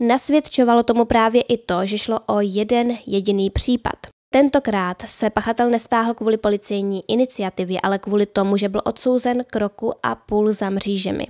Nasvědčovalo 0.00 0.82
tomu 0.82 1.04
právě 1.04 1.42
i 1.42 1.58
to, 1.58 1.86
že 1.86 1.98
šlo 1.98 2.20
o 2.26 2.40
jeden 2.40 2.98
jediný 3.06 3.50
případ. 3.50 3.94
Tentokrát 4.32 5.02
se 5.06 5.30
pachatel 5.30 5.70
nestáhl 5.70 6.14
kvůli 6.14 6.36
policejní 6.36 7.02
iniciativě, 7.08 7.80
ale 7.82 7.98
kvůli 7.98 8.26
tomu, 8.26 8.56
že 8.56 8.68
byl 8.68 8.80
odsouzen 8.84 9.44
k 9.44 9.56
roku 9.56 9.92
a 10.02 10.14
půl 10.14 10.52
za 10.52 10.70
mřížemi. 10.70 11.26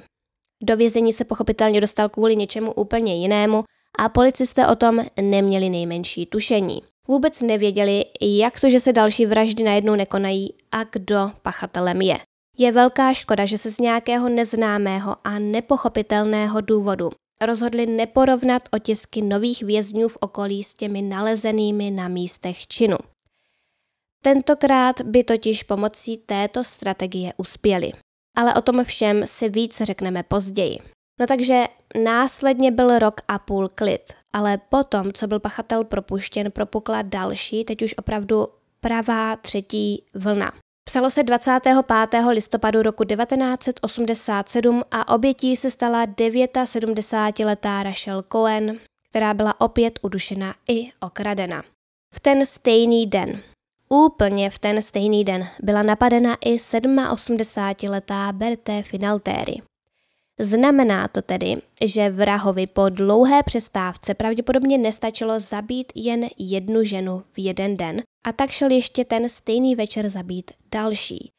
Do 0.66 0.76
vězení 0.76 1.12
se 1.12 1.24
pochopitelně 1.24 1.80
dostal 1.80 2.08
kvůli 2.08 2.36
něčemu 2.36 2.72
úplně 2.72 3.16
jinému 3.16 3.64
a 3.98 4.08
policisté 4.08 4.66
o 4.66 4.76
tom 4.76 5.04
neměli 5.20 5.68
nejmenší 5.68 6.26
tušení. 6.26 6.82
Vůbec 7.08 7.42
nevěděli, 7.42 8.04
jak 8.20 8.60
to, 8.60 8.70
že 8.70 8.80
se 8.80 8.92
další 8.92 9.26
vraždy 9.26 9.62
najednou 9.62 9.94
nekonají 9.94 10.54
a 10.72 10.84
kdo 10.84 11.30
pachatelem 11.42 12.02
je. 12.02 12.18
Je 12.58 12.72
velká 12.72 13.12
škoda, 13.12 13.44
že 13.44 13.58
se 13.58 13.70
z 13.70 13.78
nějakého 13.78 14.28
neznámého 14.28 15.16
a 15.24 15.38
nepochopitelného 15.38 16.60
důvodu 16.60 17.10
rozhodli 17.42 17.86
neporovnat 17.86 18.62
otisky 18.72 19.22
nových 19.22 19.62
vězňů 19.62 20.08
v 20.08 20.16
okolí 20.20 20.64
s 20.64 20.74
těmi 20.74 21.02
nalezenými 21.02 21.90
na 21.90 22.08
místech 22.08 22.66
činu. 22.66 22.96
Tentokrát 24.22 25.00
by 25.00 25.24
totiž 25.24 25.62
pomocí 25.62 26.16
této 26.16 26.64
strategie 26.64 27.32
uspěli. 27.36 27.92
Ale 28.36 28.54
o 28.54 28.60
tom 28.60 28.84
všem 28.84 29.26
si 29.26 29.48
víc 29.48 29.82
řekneme 29.82 30.22
později. 30.22 30.78
No 31.20 31.26
takže 31.26 31.64
následně 32.02 32.70
byl 32.70 32.98
rok 32.98 33.20
a 33.28 33.38
půl 33.38 33.68
klid, 33.74 34.12
ale 34.32 34.58
potom, 34.58 35.12
co 35.12 35.26
byl 35.26 35.40
pachatel 35.40 35.84
propuštěn, 35.84 36.50
propukla 36.50 37.02
další, 37.02 37.64
teď 37.64 37.82
už 37.82 37.94
opravdu 37.98 38.48
pravá 38.80 39.36
třetí 39.36 40.04
vlna. 40.14 40.52
Psalo 40.84 41.10
se 41.10 41.22
25. 41.22 41.76
listopadu 42.30 42.82
roku 42.82 43.04
1987 43.04 44.82
a 44.90 45.14
obětí 45.14 45.56
se 45.56 45.70
stala 45.70 46.06
79-letá 46.06 47.82
Rachel 47.82 48.24
Cohen, 48.32 48.78
která 49.10 49.34
byla 49.34 49.60
opět 49.60 49.98
udušena 50.02 50.54
i 50.68 50.92
okradena. 51.00 51.62
V 52.14 52.20
ten 52.20 52.46
stejný 52.46 53.06
den, 53.06 53.42
úplně 53.88 54.50
v 54.50 54.58
ten 54.58 54.82
stejný 54.82 55.24
den, 55.24 55.48
byla 55.62 55.82
napadena 55.82 56.36
i 56.44 56.56
87-letá 56.56 58.32
Berthe 58.32 58.82
Finaltéry. 58.82 59.62
Znamená 60.40 61.08
to 61.08 61.22
tedy, 61.22 61.56
že 61.84 62.10
vrahovi 62.10 62.66
po 62.66 62.88
dlouhé 62.88 63.42
přestávce 63.42 64.14
pravděpodobně 64.14 64.78
nestačilo 64.78 65.40
zabít 65.40 65.92
jen 65.94 66.28
jednu 66.38 66.84
ženu 66.84 67.22
v 67.32 67.38
jeden 67.38 67.76
den 67.76 68.02
a 68.26 68.32
tak 68.32 68.50
šel 68.50 68.70
ještě 68.70 69.04
ten 69.04 69.28
stejný 69.28 69.74
večer 69.74 70.08
zabít 70.08 70.50
další. 70.72 71.30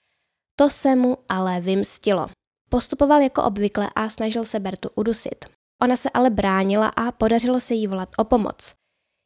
To 0.56 0.70
se 0.70 0.96
mu 0.96 1.18
ale 1.30 1.62
vymstilo. 1.62 2.28
Postupoval 2.70 3.22
jako 3.22 3.44
obvykle 3.44 3.90
a 3.96 4.10
snažil 4.10 4.46
se 4.46 4.60
Bertu 4.60 4.90
udusit. 4.96 5.46
Ona 5.82 5.98
se 5.98 6.10
ale 6.10 6.30
bránila 6.30 6.88
a 6.88 7.12
podařilo 7.12 7.60
se 7.60 7.74
jí 7.74 7.88
volat 7.88 8.10
o 8.18 8.24
pomoc. 8.24 8.74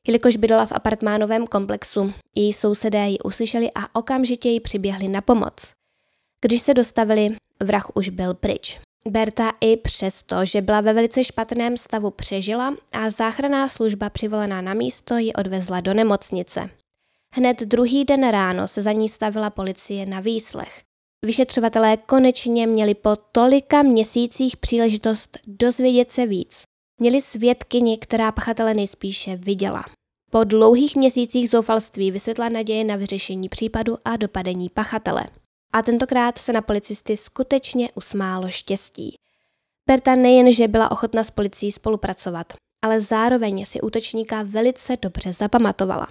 Jelikož 0.10 0.36
bydlela 0.36 0.66
v 0.66 0.72
apartmánovém 0.72 1.48
komplexu, 1.48 2.14
její 2.36 2.54
sousedé 2.54 3.08
ji 3.08 3.20
uslyšeli 3.20 3.70
a 3.76 4.00
okamžitě 4.00 4.50
jí 4.50 4.60
přiběhli 4.60 5.08
na 5.08 5.22
pomoc. 5.22 5.74
Když 6.42 6.62
se 6.62 6.74
dostavili, 6.74 7.36
vrah 7.64 7.92
už 7.96 8.10
byl 8.10 8.34
pryč. 8.34 8.80
Berta 9.08 9.52
i 9.62 9.78
přesto, 9.78 10.46
že 10.46 10.62
byla 10.62 10.82
ve 10.82 10.94
velice 10.94 11.24
špatném 11.24 11.78
stavu 11.78 12.12
přežila 12.12 12.76
a 12.92 13.10
záchranná 13.10 13.68
služba 13.68 14.10
přivolaná 14.10 14.62
na 14.62 14.74
místo 14.74 15.18
ji 15.18 15.34
odvezla 15.34 15.82
do 15.82 15.94
nemocnice. 15.94 16.70
Hned 17.36 17.60
druhý 17.60 18.06
den 18.06 18.30
ráno 18.30 18.68
se 18.68 18.82
za 18.82 18.92
ní 18.92 19.10
stavila 19.10 19.50
policie 19.50 20.06
na 20.06 20.20
výslech. 20.20 20.82
Vyšetřovatelé 21.26 21.98
konečně 21.98 22.68
měli 22.68 22.96
po 22.96 23.16
tolika 23.16 23.82
měsících 23.82 24.58
příležitost 24.58 25.38
dozvědět 25.48 26.12
se 26.12 26.26
víc. 26.26 26.64
Měli 27.02 27.22
svědkyni, 27.22 27.98
která 27.98 28.32
pachatele 28.32 28.74
nejspíše 28.74 29.36
viděla. 29.36 29.84
Po 30.32 30.44
dlouhých 30.44 30.96
měsících 30.96 31.50
zoufalství 31.50 32.12
vysvětla 32.12 32.50
naděje 32.50 32.84
na 32.84 32.96
vyřešení 32.96 33.50
případu 33.50 33.98
a 34.06 34.18
dopadení 34.18 34.70
pachatele. 34.70 35.24
A 35.74 35.82
tentokrát 35.82 36.38
se 36.38 36.54
na 36.54 36.62
policisty 36.62 37.18
skutečně 37.18 37.90
usmálo 37.96 38.50
štěstí. 38.50 39.16
Berta 39.88 40.16
nejenže 40.16 40.68
byla 40.68 40.92
ochotna 40.92 41.24
s 41.24 41.32
policií 41.32 41.72
spolupracovat, 41.72 42.54
ale 42.84 43.00
zároveň 43.00 43.66
si 43.66 43.82
útočníka 43.82 44.44
velice 44.44 44.98
dobře 45.02 45.34
zapamatovala. 45.34 46.08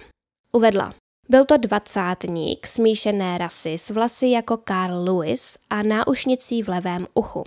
Uvedla, 0.51 0.93
byl 1.29 1.45
to 1.45 1.57
dvacátník 1.57 2.67
smíšené 2.67 3.37
rasy 3.37 3.73
s 3.73 3.89
vlasy 3.89 4.27
jako 4.27 4.57
Carl 4.67 5.03
Lewis 5.03 5.57
a 5.69 5.83
náušnicí 5.83 6.63
v 6.63 6.69
levém 6.69 7.07
uchu. 7.13 7.43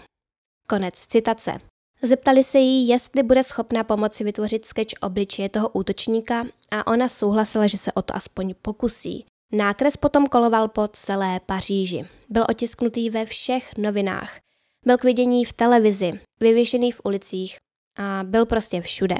Konec 0.68 0.94
citace. 0.94 1.60
Zeptali 2.04 2.44
se 2.44 2.58
jí, 2.58 2.88
jestli 2.88 3.22
bude 3.22 3.42
schopna 3.42 3.84
pomoci 3.84 4.24
vytvořit 4.24 4.64
sketch 4.64 4.92
obličeje 5.00 5.48
toho 5.48 5.68
útočníka 5.68 6.46
a 6.70 6.86
ona 6.86 7.08
souhlasila, 7.08 7.66
že 7.66 7.78
se 7.78 7.92
o 7.92 8.02
to 8.02 8.16
aspoň 8.16 8.54
pokusí. 8.62 9.24
Nákres 9.52 9.96
potom 9.96 10.26
koloval 10.26 10.68
po 10.68 10.88
celé 10.88 11.40
Paříži. 11.46 12.04
Byl 12.28 12.44
otisknutý 12.48 13.10
ve 13.10 13.24
všech 13.24 13.76
novinách. 13.78 14.38
Byl 14.86 14.98
k 14.98 15.04
vidění 15.04 15.44
v 15.44 15.52
televizi, 15.52 16.12
vyvěšený 16.40 16.92
v 16.92 17.00
ulicích 17.04 17.56
a 17.98 18.20
byl 18.24 18.46
prostě 18.46 18.80
všude. 18.80 19.16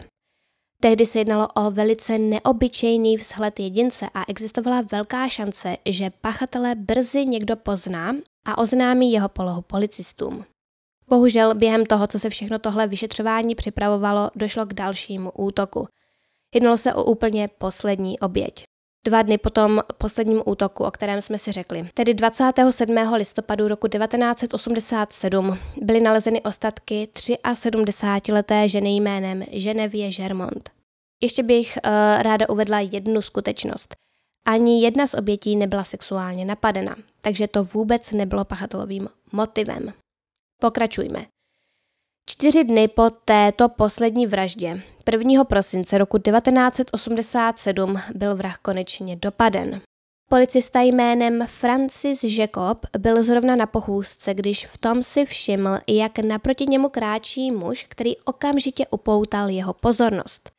Tehdy 0.81 1.07
se 1.07 1.19
jednalo 1.19 1.49
o 1.49 1.71
velice 1.71 2.19
neobyčejný 2.19 3.17
vzhled 3.17 3.61
jedince 3.61 4.07
a 4.15 4.25
existovala 4.29 4.81
velká 4.93 5.29
šance, 5.29 5.77
že 5.87 6.11
pachatele 6.21 6.75
brzy 6.75 7.27
někdo 7.27 7.57
pozná 7.57 8.15
a 8.45 8.59
oznámí 8.59 9.13
jeho 9.13 9.29
polohu 9.29 9.63
policistům. 9.63 10.45
Bohužel 11.13 11.55
během 11.55 11.87
toho, 11.87 12.07
co 12.07 12.19
se 12.19 12.31
všechno 12.31 12.59
tohle 12.59 12.87
vyšetřování 12.87 13.55
připravovalo, 13.55 14.31
došlo 14.35 14.67
k 14.67 14.75
dalšímu 14.75 15.31
útoku. 15.31 15.89
Jednalo 16.55 16.77
se 16.77 16.95
o 16.95 17.05
úplně 17.05 17.49
poslední 17.59 18.21
oběť. 18.21 18.65
Dva 19.07 19.23
dny 19.23 19.39
po 19.39 19.51
tom 19.51 19.83
posledním 19.99 20.43
útoku, 20.47 20.85
o 20.85 20.91
kterém 20.91 21.21
jsme 21.21 21.39
si 21.39 21.53
řekli, 21.53 21.89
tedy 21.95 22.15
27. 22.15 22.97
listopadu 23.15 23.69
roku 23.69 23.89
1987, 23.89 25.59
byly 25.77 26.01
nalezeny 26.01 26.43
ostatky 26.43 27.09
73-leté 27.15 28.69
ženy 28.69 28.97
jménem 28.97 29.45
Ženevě 29.51 30.11
Germont. 30.11 30.71
Ještě 31.23 31.43
bych 31.43 31.79
uh, 31.85 31.91
ráda 32.23 32.49
uvedla 32.49 32.81
jednu 32.81 33.23
skutečnost. 33.23 33.97
Ani 34.47 34.83
jedna 34.83 35.07
z 35.07 35.15
obětí 35.15 35.57
nebyla 35.57 35.85
sexuálně 35.85 36.45
napadena, 36.45 36.97
takže 37.21 37.49
to 37.49 37.65
vůbec 37.65 38.13
nebylo 38.13 38.45
pachatelovým 38.45 39.09
motivem. 39.33 39.93
Pokračujme. 40.63 41.27
Čtyři 42.31 42.65
dny 42.65 42.89
po 42.89 43.11
této 43.11 43.69
poslední 43.69 44.27
vraždě, 44.27 44.81
1. 45.13 45.45
prosince 45.45 45.99
roku 45.99 46.19
1987, 46.19 48.01
byl 48.15 48.37
vrah 48.37 48.59
konečně 48.59 49.17
dopaden. 49.17 49.81
Policista 50.31 50.81
jménem 50.81 51.47
Francis 51.47 52.25
Jacob 52.25 52.87
byl 52.99 53.23
zrovna 53.23 53.57
na 53.57 53.67
pochůzce, 53.67 54.35
když 54.35 54.67
v 54.67 54.79
tom 54.79 55.03
si 55.03 55.25
všiml, 55.25 55.79
jak 55.89 56.19
naproti 56.19 56.67
němu 56.67 56.89
kráčí 56.89 57.51
muž, 57.51 57.87
který 57.89 58.17
okamžitě 58.17 58.87
upoutal 58.91 59.49
jeho 59.49 59.73
pozornost. 59.73 60.51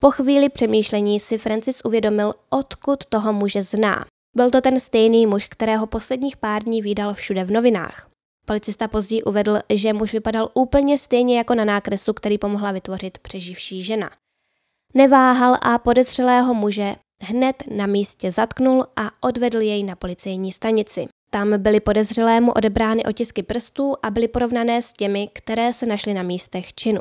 Po 0.00 0.10
chvíli 0.10 0.48
přemýšlení 0.48 1.20
si 1.20 1.38
Francis 1.38 1.80
uvědomil, 1.84 2.34
odkud 2.50 3.04
toho 3.04 3.32
muže 3.32 3.62
zná. 3.62 4.06
Byl 4.36 4.50
to 4.50 4.60
ten 4.60 4.80
stejný 4.80 5.26
muž, 5.26 5.48
kterého 5.48 5.86
posledních 5.86 6.36
pár 6.36 6.62
dní 6.62 6.82
vydal 6.82 7.14
všude 7.14 7.44
v 7.44 7.50
novinách. 7.50 8.15
Policista 8.46 8.88
později 8.88 9.22
uvedl, 9.22 9.58
že 9.70 9.92
muž 9.92 10.12
vypadal 10.12 10.48
úplně 10.54 10.98
stejně 10.98 11.38
jako 11.38 11.54
na 11.54 11.64
nákresu, 11.64 12.12
který 12.12 12.38
pomohla 12.38 12.72
vytvořit 12.72 13.18
přeživší 13.18 13.82
žena. 13.82 14.10
Neváhal 14.94 15.56
a 15.62 15.78
podezřelého 15.78 16.54
muže 16.54 16.94
hned 17.22 17.62
na 17.70 17.86
místě 17.86 18.30
zatknul 18.30 18.84
a 18.96 19.10
odvedl 19.20 19.60
jej 19.60 19.82
na 19.82 19.96
policejní 19.96 20.52
stanici. 20.52 21.06
Tam 21.30 21.62
byly 21.62 21.80
podezřelému 21.80 22.52
odebrány 22.52 23.04
otisky 23.04 23.42
prstů 23.42 23.94
a 24.02 24.10
byly 24.10 24.28
porovnané 24.28 24.82
s 24.82 24.92
těmi, 24.92 25.28
které 25.32 25.72
se 25.72 25.86
našly 25.86 26.14
na 26.14 26.22
místech 26.22 26.74
činu. 26.74 27.00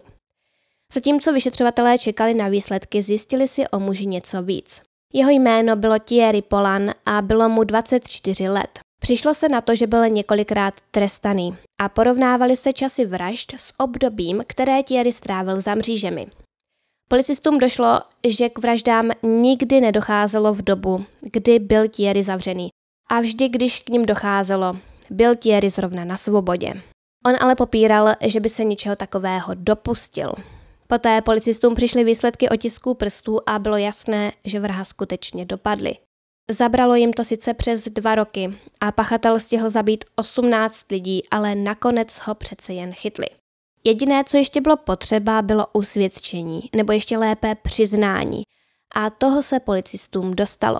Zatímco 0.93 1.34
vyšetřovatelé 1.34 1.97
čekali 1.97 2.34
na 2.34 2.47
výsledky, 2.47 3.01
zjistili 3.01 3.47
si 3.47 3.67
o 3.67 3.79
muži 3.79 4.05
něco 4.05 4.43
víc. 4.43 4.81
Jeho 5.13 5.29
jméno 5.29 5.75
bylo 5.75 5.99
Thierry 5.99 6.41
Polan 6.41 6.91
a 7.05 7.21
bylo 7.21 7.49
mu 7.49 7.63
24 7.63 8.49
let. 8.49 8.84
Přišlo 8.99 9.34
se 9.34 9.49
na 9.49 9.62
to, 9.62 9.75
že 9.75 9.88
byl 9.88 10.10
několikrát 10.10 10.73
trestaný 10.91 11.58
a 11.81 11.89
porovnávali 11.89 12.55
se 12.55 12.73
časy 12.73 13.05
vražd 13.05 13.53
s 13.58 13.73
obdobím, 13.77 14.43
které 14.47 14.84
Thierry 14.84 15.12
strávil 15.12 15.62
za 15.62 15.75
mřížemi. 15.75 16.27
Policistům 17.10 17.58
došlo, 17.58 17.99
že 18.27 18.49
k 18.49 18.60
vraždám 18.60 19.12
nikdy 19.23 19.81
nedocházelo 19.81 20.53
v 20.53 20.62
dobu, 20.62 21.05
kdy 21.21 21.60
byl 21.60 21.88
Thierry 21.88 22.23
zavřený. 22.23 22.69
A 23.10 23.21
vždy, 23.21 23.49
když 23.49 23.79
k 23.79 23.89
ním 23.89 24.05
docházelo, 24.05 24.77
byl 25.10 25.36
Thierry 25.36 25.69
zrovna 25.69 26.05
na 26.05 26.17
svobodě. 26.17 26.73
On 27.25 27.34
ale 27.39 27.55
popíral, 27.55 28.13
že 28.25 28.39
by 28.39 28.49
se 28.49 28.63
ničeho 28.63 28.95
takového 28.95 29.53
dopustil. 29.53 30.34
Poté 30.88 31.21
policistům 31.21 31.75
přišly 31.75 32.03
výsledky 32.03 32.49
otisků 32.49 32.93
prstů 32.93 33.39
a 33.45 33.60
bylo 33.60 33.77
jasné, 33.77 34.31
že 34.45 34.60
vraha 34.60 34.84
skutečně 34.84 35.45
dopadly. 35.45 35.95
Zabralo 36.51 36.95
jim 36.95 37.13
to 37.13 37.23
sice 37.23 37.53
přes 37.53 37.84
dva 37.84 38.15
roky 38.15 38.58
a 38.79 38.91
pachatel 38.91 39.39
stihl 39.39 39.69
zabít 39.69 40.05
18 40.15 40.91
lidí, 40.91 41.21
ale 41.31 41.55
nakonec 41.55 42.19
ho 42.23 42.36
přece 42.36 42.73
jen 42.73 42.93
chytli. 42.93 43.27
Jediné, 43.84 44.23
co 44.23 44.38
ještě 44.38 44.62
bylo 44.62 44.77
potřeba, 44.77 45.41
bylo 45.41 45.67
usvědčení, 45.73 46.69
nebo 46.75 46.91
ještě 46.91 47.17
lépe 47.17 47.55
přiznání. 47.55 48.43
A 48.95 49.10
toho 49.10 49.43
se 49.43 49.60
policistům 49.60 50.34
dostalo. 50.34 50.79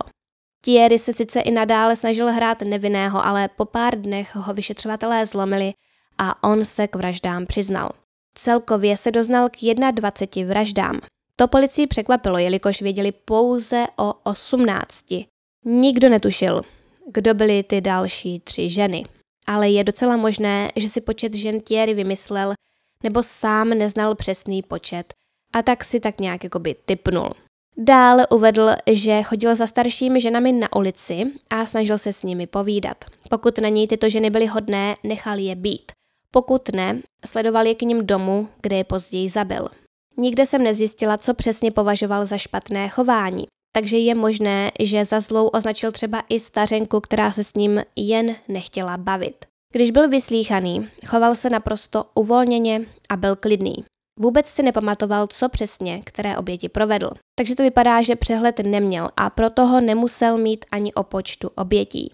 Thierry 0.60 0.98
se 0.98 1.12
sice 1.12 1.40
i 1.40 1.50
nadále 1.50 1.96
snažil 1.96 2.32
hrát 2.32 2.62
nevinného, 2.62 3.26
ale 3.26 3.48
po 3.48 3.64
pár 3.64 4.00
dnech 4.00 4.36
ho 4.36 4.54
vyšetřovatelé 4.54 5.26
zlomili 5.26 5.72
a 6.18 6.44
on 6.44 6.64
se 6.64 6.88
k 6.88 6.96
vraždám 6.96 7.46
přiznal. 7.46 7.90
Celkově 8.34 8.96
se 8.96 9.10
doznal 9.10 9.48
k 9.48 9.56
21 9.92 10.48
vraždám. 10.48 11.00
To 11.36 11.48
policii 11.48 11.86
překvapilo, 11.86 12.38
jelikož 12.38 12.82
věděli 12.82 13.12
pouze 13.12 13.84
o 13.96 14.14
18. 14.22 15.04
Nikdo 15.68 16.08
netušil, 16.08 16.62
kdo 17.12 17.34
byly 17.34 17.62
ty 17.62 17.80
další 17.80 18.40
tři 18.40 18.68
ženy. 18.68 19.04
Ale 19.46 19.70
je 19.70 19.84
docela 19.84 20.16
možné, 20.16 20.70
že 20.76 20.88
si 20.88 21.00
počet 21.00 21.34
žen 21.34 21.60
Thierry 21.60 21.94
vymyslel 21.94 22.54
nebo 23.02 23.22
sám 23.22 23.68
neznal 23.68 24.14
přesný 24.14 24.62
počet 24.62 25.14
a 25.52 25.62
tak 25.62 25.84
si 25.84 26.00
tak 26.00 26.20
nějak 26.20 26.44
jakoby 26.44 26.76
typnul. 26.86 27.30
Dále 27.76 28.26
uvedl, 28.26 28.70
že 28.90 29.22
chodil 29.22 29.54
za 29.54 29.66
staršími 29.66 30.20
ženami 30.20 30.52
na 30.52 30.76
ulici 30.76 31.24
a 31.50 31.66
snažil 31.66 31.98
se 31.98 32.12
s 32.12 32.22
nimi 32.22 32.46
povídat. 32.46 33.04
Pokud 33.30 33.58
na 33.58 33.68
něj 33.68 33.86
tyto 33.86 34.08
ženy 34.08 34.30
byly 34.30 34.46
hodné, 34.46 34.96
nechal 35.04 35.38
je 35.38 35.54
být. 35.54 35.92
Pokud 36.30 36.68
ne, 36.68 37.00
sledoval 37.26 37.66
je 37.66 37.74
k 37.74 37.82
ním 37.82 38.06
domů, 38.06 38.48
kde 38.60 38.76
je 38.76 38.84
později 38.84 39.28
zabil. 39.28 39.68
Nikde 40.16 40.46
jsem 40.46 40.62
nezjistila, 40.62 41.16
co 41.16 41.34
přesně 41.34 41.70
považoval 41.70 42.26
za 42.26 42.38
špatné 42.38 42.88
chování, 42.88 43.46
takže 43.76 43.98
je 43.98 44.14
možné, 44.14 44.72
že 44.80 45.04
za 45.04 45.20
zlou 45.20 45.46
označil 45.46 45.92
třeba 45.92 46.22
i 46.28 46.40
stařenku, 46.40 47.00
která 47.00 47.32
se 47.32 47.44
s 47.44 47.54
ním 47.54 47.82
jen 47.96 48.36
nechtěla 48.48 48.96
bavit. 48.96 49.44
Když 49.72 49.90
byl 49.90 50.08
vyslíchaný, 50.08 50.88
choval 51.06 51.34
se 51.34 51.50
naprosto 51.50 52.04
uvolněně 52.14 52.80
a 53.08 53.16
byl 53.16 53.36
klidný. 53.36 53.74
Vůbec 54.20 54.46
si 54.46 54.62
nepamatoval, 54.62 55.26
co 55.26 55.48
přesně, 55.48 56.00
které 56.04 56.38
oběti 56.38 56.68
provedl. 56.68 57.10
Takže 57.38 57.54
to 57.54 57.62
vypadá, 57.62 58.02
že 58.02 58.16
přehled 58.16 58.58
neměl 58.58 59.08
a 59.16 59.30
proto 59.30 59.66
ho 59.66 59.80
nemusel 59.80 60.38
mít 60.38 60.64
ani 60.72 60.94
o 60.94 61.02
počtu 61.02 61.50
obětí. 61.56 62.12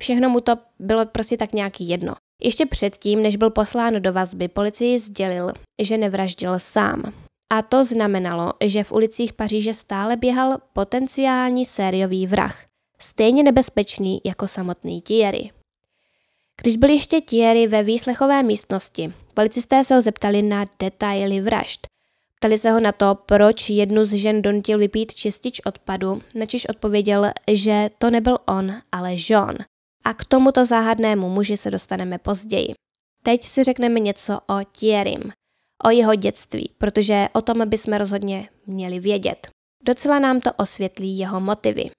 Všechno 0.00 0.28
mu 0.28 0.40
to 0.40 0.56
bylo 0.78 1.06
prostě 1.06 1.36
tak 1.36 1.52
nějaký 1.52 1.88
jedno. 1.88 2.14
Ještě 2.42 2.66
předtím, 2.66 3.22
než 3.22 3.36
byl 3.36 3.50
poslán 3.50 4.02
do 4.02 4.12
vazby, 4.12 4.48
policii 4.48 4.98
sdělil, 4.98 5.52
že 5.82 5.98
nevraždil 5.98 6.58
sám. 6.58 7.12
A 7.50 7.62
to 7.62 7.84
znamenalo, 7.84 8.52
že 8.64 8.84
v 8.84 8.92
ulicích 8.92 9.32
Paříže 9.32 9.74
stále 9.74 10.16
běhal 10.16 10.58
potenciální 10.72 11.64
sériový 11.64 12.26
vrah, 12.26 12.64
stejně 12.98 13.42
nebezpečný 13.42 14.20
jako 14.24 14.48
samotný 14.48 15.02
Thierry. 15.02 15.50
Když 16.62 16.76
byl 16.76 16.90
ještě 16.90 17.20
Thierry 17.20 17.66
ve 17.66 17.82
výslechové 17.82 18.42
místnosti, 18.42 19.12
policisté 19.34 19.84
se 19.84 19.94
ho 19.94 20.02
zeptali 20.02 20.42
na 20.42 20.64
detaily 20.78 21.40
vražd. 21.40 21.86
Ptali 22.34 22.58
se 22.58 22.70
ho 22.70 22.80
na 22.80 22.92
to, 22.92 23.14
proč 23.26 23.70
jednu 23.70 24.04
z 24.04 24.12
žen 24.12 24.42
donutil 24.42 24.78
vypít 24.78 25.14
čistič 25.14 25.60
odpadu, 25.64 26.22
načiž 26.34 26.68
odpověděl, 26.68 27.30
že 27.52 27.90
to 27.98 28.10
nebyl 28.10 28.38
on, 28.46 28.74
ale 28.92 29.10
Jean. 29.28 29.56
A 30.04 30.14
k 30.14 30.24
tomuto 30.24 30.64
záhadnému 30.64 31.28
muži 31.28 31.56
se 31.56 31.70
dostaneme 31.70 32.18
později. 32.18 32.74
Teď 33.22 33.44
si 33.44 33.64
řekneme 33.64 34.00
něco 34.00 34.38
o 34.46 34.64
Thierrym, 34.78 35.32
o 35.84 35.90
jeho 35.90 36.14
dětství, 36.14 36.70
protože 36.78 37.26
o 37.32 37.42
tom 37.42 37.68
bychom 37.68 37.94
rozhodně 37.94 38.48
měli 38.66 39.00
vědět. 39.00 39.48
Docela 39.84 40.18
nám 40.18 40.40
to 40.40 40.50
osvětlí 40.56 41.18
jeho 41.18 41.40
motivy. 41.40 41.90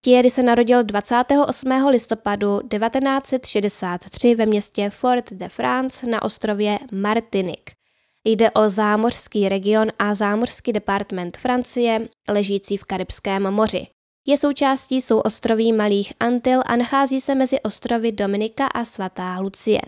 Thierry 0.00 0.30
se 0.30 0.42
narodil 0.42 0.84
28. 0.84 1.70
listopadu 1.88 2.60
1963 2.60 4.34
ve 4.34 4.46
městě 4.46 4.90
Fort 4.90 5.32
de 5.32 5.48
France 5.48 6.06
na 6.06 6.22
ostrově 6.22 6.78
Martinique. 6.92 7.76
Jde 8.24 8.50
o 8.50 8.68
zámořský 8.68 9.48
region 9.48 9.88
a 9.98 10.14
zámořský 10.14 10.72
department 10.72 11.36
Francie, 11.36 12.08
ležící 12.28 12.76
v 12.76 12.84
Karibském 12.84 13.50
moři. 13.50 13.86
Je 14.26 14.36
součástí 14.36 15.00
souostroví 15.00 15.72
Malých 15.72 16.12
Antil 16.20 16.62
a 16.66 16.76
nachází 16.76 17.20
se 17.20 17.34
mezi 17.34 17.60
ostrovy 17.60 18.12
Dominika 18.12 18.66
a 18.66 18.84
svatá 18.84 19.38
Lucie. 19.38 19.80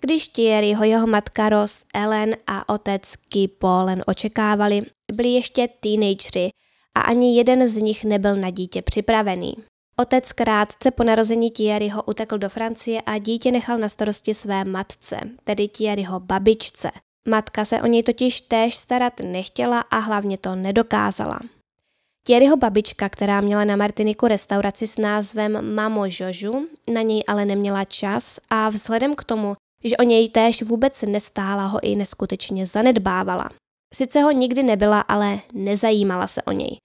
Když 0.00 0.28
Thierryho 0.28 0.84
jeho 0.84 1.06
matka 1.06 1.48
Ross, 1.48 1.84
Ellen 1.94 2.36
a 2.46 2.68
otec 2.68 3.02
Guy 3.32 3.48
Paulen 3.48 4.02
očekávali, 4.06 4.82
byli 5.12 5.28
ještě 5.28 5.68
teenageři 5.80 6.50
a 6.94 7.00
ani 7.00 7.36
jeden 7.36 7.68
z 7.68 7.76
nich 7.76 8.04
nebyl 8.04 8.36
na 8.36 8.50
dítě 8.50 8.82
připravený. 8.82 9.54
Otec 9.98 10.32
krátce 10.32 10.90
po 10.90 11.04
narození 11.04 11.50
Thierryho 11.50 12.02
utekl 12.02 12.38
do 12.38 12.48
Francie 12.48 13.00
a 13.00 13.18
dítě 13.18 13.52
nechal 13.52 13.78
na 13.78 13.88
starosti 13.88 14.34
své 14.34 14.64
matce, 14.64 15.16
tedy 15.44 15.68
Thierryho 15.68 16.20
babičce. 16.20 16.90
Matka 17.28 17.64
se 17.64 17.82
o 17.82 17.86
něj 17.86 18.02
totiž 18.02 18.40
též 18.40 18.76
starat 18.76 19.20
nechtěla 19.20 19.80
a 19.80 19.98
hlavně 19.98 20.38
to 20.38 20.54
nedokázala. 20.54 21.38
Thierryho 22.26 22.56
babička, 22.56 23.08
která 23.08 23.40
měla 23.40 23.64
na 23.64 23.76
Martiniku 23.76 24.26
restauraci 24.26 24.86
s 24.86 24.98
názvem 24.98 25.74
Mamo 25.74 26.04
Jožu, 26.06 26.68
na 26.92 27.02
něj 27.02 27.22
ale 27.26 27.44
neměla 27.44 27.84
čas 27.84 28.38
a 28.50 28.68
vzhledem 28.70 29.14
k 29.14 29.24
tomu, 29.24 29.56
že 29.88 29.96
o 29.96 30.02
něj 30.02 30.28
též 30.28 30.62
vůbec 30.62 31.02
nestála, 31.02 31.66
ho 31.66 31.78
i 31.82 31.96
neskutečně 31.96 32.66
zanedbávala. 32.66 33.50
Sice 33.94 34.20
ho 34.20 34.30
nikdy 34.30 34.62
nebyla, 34.62 35.00
ale 35.00 35.38
nezajímala 35.52 36.26
se 36.26 36.42
o 36.42 36.52
něj. 36.52 36.76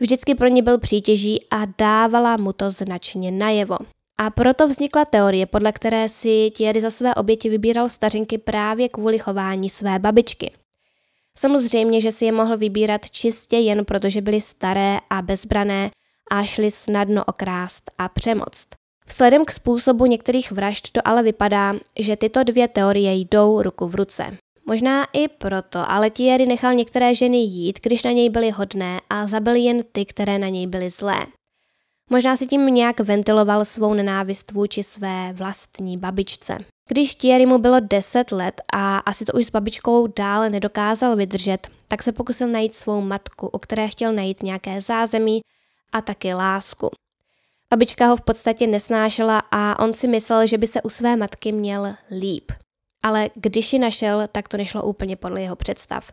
Vždycky 0.00 0.34
pro 0.34 0.48
ní 0.48 0.62
byl 0.62 0.78
přítěží 0.78 1.38
a 1.50 1.64
dávala 1.78 2.36
mu 2.36 2.52
to 2.52 2.70
značně 2.70 3.30
najevo. 3.30 3.76
A 4.18 4.30
proto 4.30 4.68
vznikla 4.68 5.04
teorie, 5.04 5.46
podle 5.46 5.72
které 5.72 6.08
si 6.08 6.50
Thierry 6.56 6.80
za 6.80 6.90
své 6.90 7.14
oběti 7.14 7.48
vybíral 7.48 7.88
stařinky 7.88 8.38
právě 8.38 8.88
kvůli 8.88 9.18
chování 9.18 9.70
své 9.70 9.98
babičky. 9.98 10.50
Samozřejmě, 11.38 12.00
že 12.00 12.12
si 12.12 12.24
je 12.24 12.32
mohl 12.32 12.56
vybírat 12.56 13.10
čistě 13.10 13.56
jen 13.56 13.84
protože 13.84 14.20
byly 14.20 14.40
staré 14.40 14.98
a 15.10 15.22
bezbrané 15.22 15.90
a 16.30 16.44
šly 16.44 16.70
snadno 16.70 17.24
okrást 17.24 17.90
a 17.98 18.08
přemoct. 18.08 18.68
Vzhledem 19.08 19.44
k 19.44 19.50
způsobu 19.50 20.06
některých 20.06 20.52
vražd 20.52 20.90
to 20.90 21.08
ale 21.08 21.22
vypadá, 21.22 21.74
že 21.98 22.16
tyto 22.16 22.44
dvě 22.44 22.68
teorie 22.68 23.14
jdou 23.14 23.62
ruku 23.62 23.88
v 23.88 23.94
ruce. 23.94 24.36
Možná 24.66 25.04
i 25.12 25.28
proto, 25.28 25.90
ale 25.90 26.10
Thierry 26.10 26.46
nechal 26.46 26.74
některé 26.74 27.14
ženy 27.14 27.36
jít, 27.38 27.80
když 27.82 28.02
na 28.02 28.10
něj 28.10 28.30
byly 28.30 28.50
hodné 28.50 29.00
a 29.10 29.26
zabil 29.26 29.54
jen 29.54 29.82
ty, 29.92 30.04
které 30.04 30.38
na 30.38 30.48
něj 30.48 30.66
byly 30.66 30.90
zlé. 30.90 31.26
Možná 32.10 32.36
si 32.36 32.46
tím 32.46 32.66
nějak 32.66 33.00
ventiloval 33.00 33.64
svou 33.64 33.94
nenávist 33.94 34.50
vůči 34.50 34.82
své 34.82 35.32
vlastní 35.32 35.98
babičce. 35.98 36.58
Když 36.88 37.14
Thierry 37.14 37.46
mu 37.46 37.58
bylo 37.58 37.80
10 37.80 38.32
let 38.32 38.62
a 38.72 38.98
asi 38.98 39.24
to 39.24 39.32
už 39.32 39.46
s 39.46 39.50
babičkou 39.50 40.06
dále 40.06 40.50
nedokázal 40.50 41.16
vydržet, 41.16 41.68
tak 41.88 42.02
se 42.02 42.12
pokusil 42.12 42.48
najít 42.48 42.74
svou 42.74 43.00
matku, 43.00 43.46
o 43.46 43.58
které 43.58 43.88
chtěl 43.88 44.12
najít 44.12 44.42
nějaké 44.42 44.80
zázemí 44.80 45.40
a 45.92 46.00
taky 46.00 46.34
lásku. 46.34 46.90
Babička 47.74 48.06
ho 48.06 48.16
v 48.16 48.22
podstatě 48.22 48.66
nesnášela 48.66 49.42
a 49.50 49.78
on 49.78 49.94
si 49.94 50.08
myslel, 50.08 50.46
že 50.46 50.58
by 50.58 50.66
se 50.66 50.82
u 50.82 50.88
své 50.88 51.16
matky 51.16 51.52
měl 51.52 51.94
líp. 52.20 52.52
Ale 53.02 53.30
když 53.34 53.72
ji 53.72 53.78
našel, 53.78 54.22
tak 54.32 54.48
to 54.48 54.56
nešlo 54.56 54.82
úplně 54.82 55.16
podle 55.16 55.42
jeho 55.42 55.56
představ. 55.56 56.12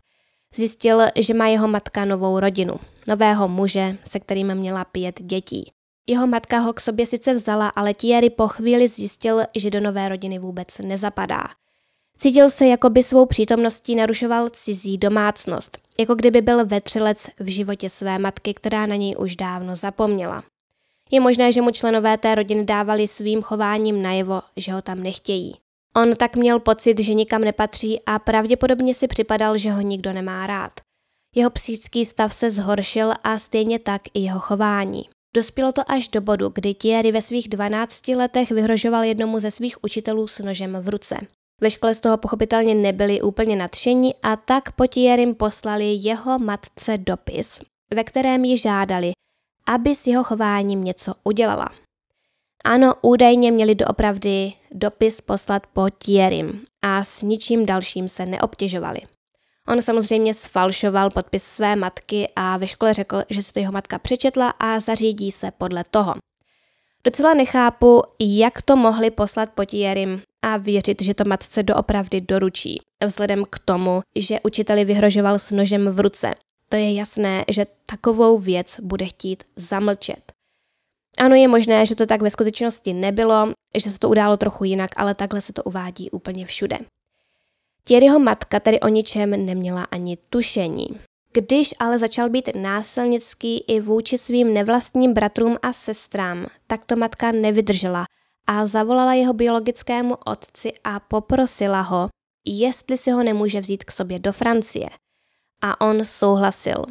Zjistil, 0.55 1.01
že 1.15 1.33
má 1.33 1.47
jeho 1.47 1.67
matka 1.67 2.05
novou 2.05 2.39
rodinu, 2.39 2.75
nového 3.07 3.47
muže, 3.47 3.97
se 4.03 4.19
kterým 4.19 4.55
měla 4.55 4.85
pět 4.85 5.21
dětí. 5.21 5.71
Jeho 6.07 6.27
matka 6.27 6.59
ho 6.59 6.73
k 6.73 6.79
sobě 6.79 7.05
sice 7.05 7.33
vzala, 7.33 7.67
ale 7.67 7.93
Thierry 7.93 8.29
po 8.29 8.47
chvíli 8.47 8.87
zjistil, 8.87 9.41
že 9.55 9.69
do 9.69 9.79
nové 9.79 10.09
rodiny 10.09 10.39
vůbec 10.39 10.77
nezapadá. 10.79 11.43
Cítil 12.17 12.49
se, 12.49 12.67
jako 12.67 12.89
by 12.89 13.03
svou 13.03 13.25
přítomností 13.25 13.95
narušoval 13.95 14.49
cizí 14.49 14.97
domácnost, 14.97 15.77
jako 15.99 16.15
kdyby 16.15 16.41
byl 16.41 16.65
vetřelec 16.65 17.27
v 17.39 17.51
životě 17.51 17.89
své 17.89 18.19
matky, 18.19 18.53
která 18.53 18.85
na 18.85 18.95
něj 18.95 19.15
už 19.19 19.35
dávno 19.35 19.75
zapomněla. 19.75 20.43
Je 21.11 21.19
možné, 21.19 21.51
že 21.51 21.61
mu 21.61 21.71
členové 21.71 22.17
té 22.17 22.35
rodiny 22.35 22.65
dávali 22.65 23.07
svým 23.07 23.41
chováním 23.41 24.01
najevo, 24.01 24.41
že 24.57 24.71
ho 24.71 24.81
tam 24.81 25.03
nechtějí. 25.03 25.53
On 25.95 26.15
tak 26.15 26.35
měl 26.35 26.59
pocit, 26.59 26.99
že 26.99 27.13
nikam 27.13 27.41
nepatří 27.41 28.01
a 28.05 28.19
pravděpodobně 28.19 28.93
si 28.93 29.07
připadal, 29.07 29.57
že 29.57 29.71
ho 29.71 29.81
nikdo 29.81 30.13
nemá 30.13 30.47
rád. 30.47 30.71
Jeho 31.35 31.49
psychický 31.49 32.05
stav 32.05 32.33
se 32.33 32.49
zhoršil 32.49 33.13
a 33.23 33.37
stejně 33.37 33.79
tak 33.79 34.01
i 34.13 34.19
jeho 34.19 34.39
chování. 34.39 35.03
Dospělo 35.35 35.71
to 35.71 35.91
až 35.91 36.07
do 36.07 36.21
bodu, 36.21 36.51
kdy 36.55 36.73
Thierry 36.73 37.11
ve 37.11 37.21
svých 37.21 37.49
12 37.49 38.07
letech 38.07 38.51
vyhrožoval 38.51 39.03
jednomu 39.03 39.39
ze 39.39 39.51
svých 39.51 39.83
učitelů 39.83 40.27
s 40.27 40.39
nožem 40.39 40.77
v 40.81 40.89
ruce. 40.89 41.17
Ve 41.61 41.69
škole 41.69 41.93
z 41.93 41.99
toho 41.99 42.17
pochopitelně 42.17 42.75
nebyli 42.75 43.21
úplně 43.21 43.55
nadšení 43.55 44.15
a 44.23 44.35
tak 44.35 44.71
po 44.71 44.87
Thierrym 44.87 45.35
poslali 45.35 45.97
jeho 46.01 46.39
matce 46.39 46.97
dopis, 46.97 47.59
ve 47.93 48.03
kterém 48.03 48.45
ji 48.45 48.57
žádali, 48.57 49.11
aby 49.65 49.95
s 49.95 50.07
jeho 50.07 50.23
chováním 50.23 50.83
něco 50.83 51.13
udělala. 51.23 51.69
Ano, 52.63 52.93
údajně 53.01 53.51
měli 53.51 53.75
doopravdy 53.75 54.53
dopis 54.71 55.21
poslat 55.21 55.67
po 55.67 55.87
Thierrym 55.97 56.65
a 56.81 57.03
s 57.03 57.21
ničím 57.21 57.65
dalším 57.65 58.09
se 58.09 58.25
neobtěžovali. 58.25 58.99
On 59.67 59.81
samozřejmě 59.81 60.33
sfalšoval 60.33 61.09
podpis 61.09 61.43
své 61.43 61.75
matky 61.75 62.27
a 62.35 62.57
ve 62.57 62.67
škole 62.67 62.93
řekl, 62.93 63.21
že 63.29 63.41
si 63.41 63.53
to 63.53 63.59
jeho 63.59 63.71
matka 63.71 63.99
přečetla 63.99 64.49
a 64.49 64.79
zařídí 64.79 65.31
se 65.31 65.51
podle 65.57 65.83
toho. 65.91 66.13
Docela 67.03 67.33
nechápu, 67.33 68.01
jak 68.19 68.61
to 68.61 68.75
mohli 68.75 69.11
poslat 69.11 69.49
po 69.49 69.65
Thierrym 69.65 70.21
a 70.41 70.57
věřit, 70.57 71.01
že 71.01 71.13
to 71.13 71.23
matce 71.27 71.63
doopravdy 71.63 72.21
doručí, 72.21 72.81
vzhledem 73.05 73.45
k 73.49 73.59
tomu, 73.59 74.01
že 74.15 74.39
učiteli 74.43 74.85
vyhrožoval 74.85 75.39
s 75.39 75.51
nožem 75.51 75.89
v 75.89 75.99
ruce. 75.99 76.33
To 76.71 76.77
je 76.77 76.93
jasné, 76.93 77.45
že 77.49 77.65
takovou 77.85 78.37
věc 78.37 78.79
bude 78.83 79.05
chtít 79.05 79.43
zamlčet. 79.55 80.31
Ano, 81.17 81.35
je 81.35 81.47
možné, 81.47 81.85
že 81.85 81.95
to 81.95 82.05
tak 82.05 82.21
ve 82.21 82.29
skutečnosti 82.29 82.93
nebylo, 82.93 83.53
že 83.83 83.89
se 83.89 83.99
to 83.99 84.09
událo 84.09 84.37
trochu 84.37 84.63
jinak, 84.63 84.91
ale 84.95 85.15
takhle 85.15 85.41
se 85.41 85.53
to 85.53 85.63
uvádí 85.63 86.11
úplně 86.11 86.45
všude. 86.45 86.77
Thierryho 87.83 88.19
matka 88.19 88.59
tedy 88.59 88.79
o 88.79 88.87
ničem 88.87 89.45
neměla 89.45 89.83
ani 89.83 90.17
tušení. 90.29 90.87
Když 91.33 91.73
ale 91.79 91.99
začal 91.99 92.29
být 92.29 92.49
násilnický 92.55 93.59
i 93.67 93.79
vůči 93.79 94.17
svým 94.17 94.53
nevlastním 94.53 95.13
bratrům 95.13 95.57
a 95.61 95.73
sestrám, 95.73 96.45
tak 96.67 96.85
to 96.85 96.95
matka 96.95 97.31
nevydržela 97.31 98.05
a 98.47 98.65
zavolala 98.65 99.13
jeho 99.13 99.33
biologickému 99.33 100.15
otci 100.25 100.73
a 100.83 100.99
poprosila 100.99 101.81
ho, 101.81 102.09
jestli 102.45 102.97
si 102.97 103.11
ho 103.11 103.23
nemůže 103.23 103.59
vzít 103.61 103.83
k 103.83 103.91
sobě 103.91 104.19
do 104.19 104.31
Francie. 104.31 104.89
A 105.61 105.81
on 105.81 106.05
souhlasil. 106.05 106.85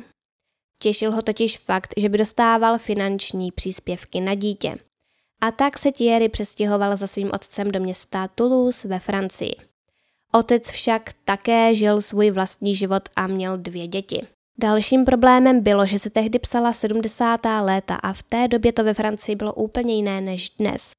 Těšil 0.78 1.12
ho 1.12 1.22
totiž 1.22 1.58
fakt, 1.58 1.94
že 1.96 2.08
by 2.08 2.18
dostával 2.18 2.78
finanční 2.78 3.52
příspěvky 3.52 4.20
na 4.20 4.34
dítě. 4.34 4.78
A 5.40 5.50
tak 5.50 5.78
se 5.78 5.92
Thierry 5.92 6.28
přestěhoval 6.28 6.96
za 6.96 7.06
svým 7.06 7.30
otcem 7.34 7.70
do 7.70 7.80
města 7.80 8.28
Toulouse 8.28 8.88
ve 8.88 8.98
Francii. 8.98 9.54
Otec 10.32 10.70
však 10.70 11.12
také 11.24 11.74
žil 11.74 12.00
svůj 12.00 12.30
vlastní 12.30 12.74
život 12.74 13.08
a 13.16 13.26
měl 13.26 13.58
dvě 13.58 13.88
děti. 13.88 14.26
Dalším 14.58 15.04
problémem 15.04 15.60
bylo, 15.62 15.86
že 15.86 15.98
se 15.98 16.10
tehdy 16.10 16.38
psala 16.38 16.72
70. 16.72 17.40
léta 17.60 17.94
a 17.94 18.12
v 18.12 18.22
té 18.22 18.48
době 18.48 18.72
to 18.72 18.84
ve 18.84 18.94
Francii 18.94 19.36
bylo 19.36 19.54
úplně 19.54 19.94
jiné 19.94 20.20
než 20.20 20.50
dnes. 20.50 20.92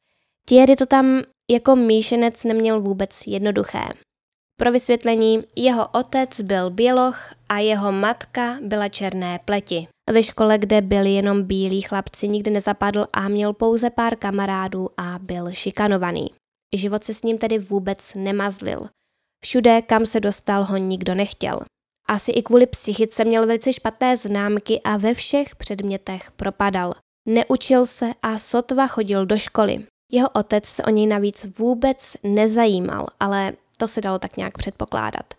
Thierry 0.45 0.75
to 0.75 0.85
tam 0.85 1.21
jako 1.51 1.75
míšenec 1.75 2.43
neměl 2.43 2.81
vůbec 2.81 3.27
jednoduché. 3.27 3.83
Pro 4.61 4.71
vysvětlení, 4.71 5.43
jeho 5.55 5.87
otec 5.87 6.41
byl 6.41 6.69
běloch 6.69 7.33
a 7.49 7.59
jeho 7.59 7.91
matka 7.91 8.57
byla 8.61 8.89
černé 8.89 9.39
pleti. 9.45 9.87
Ve 10.11 10.23
škole, 10.23 10.57
kde 10.57 10.81
byli 10.81 11.11
jenom 11.11 11.43
bílí 11.43 11.81
chlapci, 11.81 12.27
nikdy 12.27 12.51
nezapadl 12.51 13.05
a 13.13 13.27
měl 13.27 13.53
pouze 13.53 13.89
pár 13.89 14.15
kamarádů 14.15 14.89
a 14.97 15.19
byl 15.21 15.51
šikanovaný. 15.53 16.27
Život 16.75 17.03
se 17.03 17.13
s 17.13 17.23
ním 17.23 17.37
tedy 17.37 17.59
vůbec 17.59 18.13
nemazlil. 18.15 18.89
Všude, 19.43 19.81
kam 19.81 20.05
se 20.05 20.19
dostal, 20.19 20.63
ho 20.63 20.77
nikdo 20.77 21.15
nechtěl. 21.15 21.59
Asi 22.07 22.31
i 22.31 22.41
kvůli 22.43 22.65
psychice 22.65 23.25
měl 23.25 23.47
velice 23.47 23.73
špatné 23.73 24.17
známky 24.17 24.81
a 24.83 24.97
ve 24.97 25.13
všech 25.13 25.55
předmětech 25.55 26.31
propadal. 26.31 26.93
Neučil 27.27 27.85
se 27.85 28.11
a 28.23 28.37
sotva 28.37 28.87
chodil 28.87 29.25
do 29.25 29.37
školy. 29.37 29.85
Jeho 30.11 30.29
otec 30.29 30.65
se 30.65 30.83
o 30.83 30.89
něj 30.89 31.07
navíc 31.07 31.45
vůbec 31.59 32.17
nezajímal, 32.23 33.07
ale 33.19 33.53
to 33.81 33.87
se 33.87 34.01
dalo 34.01 34.19
tak 34.19 34.37
nějak 34.37 34.57
předpokládat. 34.57 35.33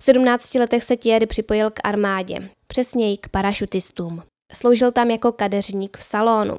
V 0.00 0.04
17 0.04 0.54
letech 0.54 0.84
se 0.84 0.96
Thierry 0.96 1.26
připojil 1.26 1.70
k 1.70 1.80
armádě, 1.84 2.50
přesněji 2.66 3.16
k 3.16 3.28
parašutistům. 3.28 4.22
Sloužil 4.52 4.92
tam 4.92 5.10
jako 5.10 5.32
kadeřník 5.32 5.96
v 5.96 6.02
salonu. 6.02 6.56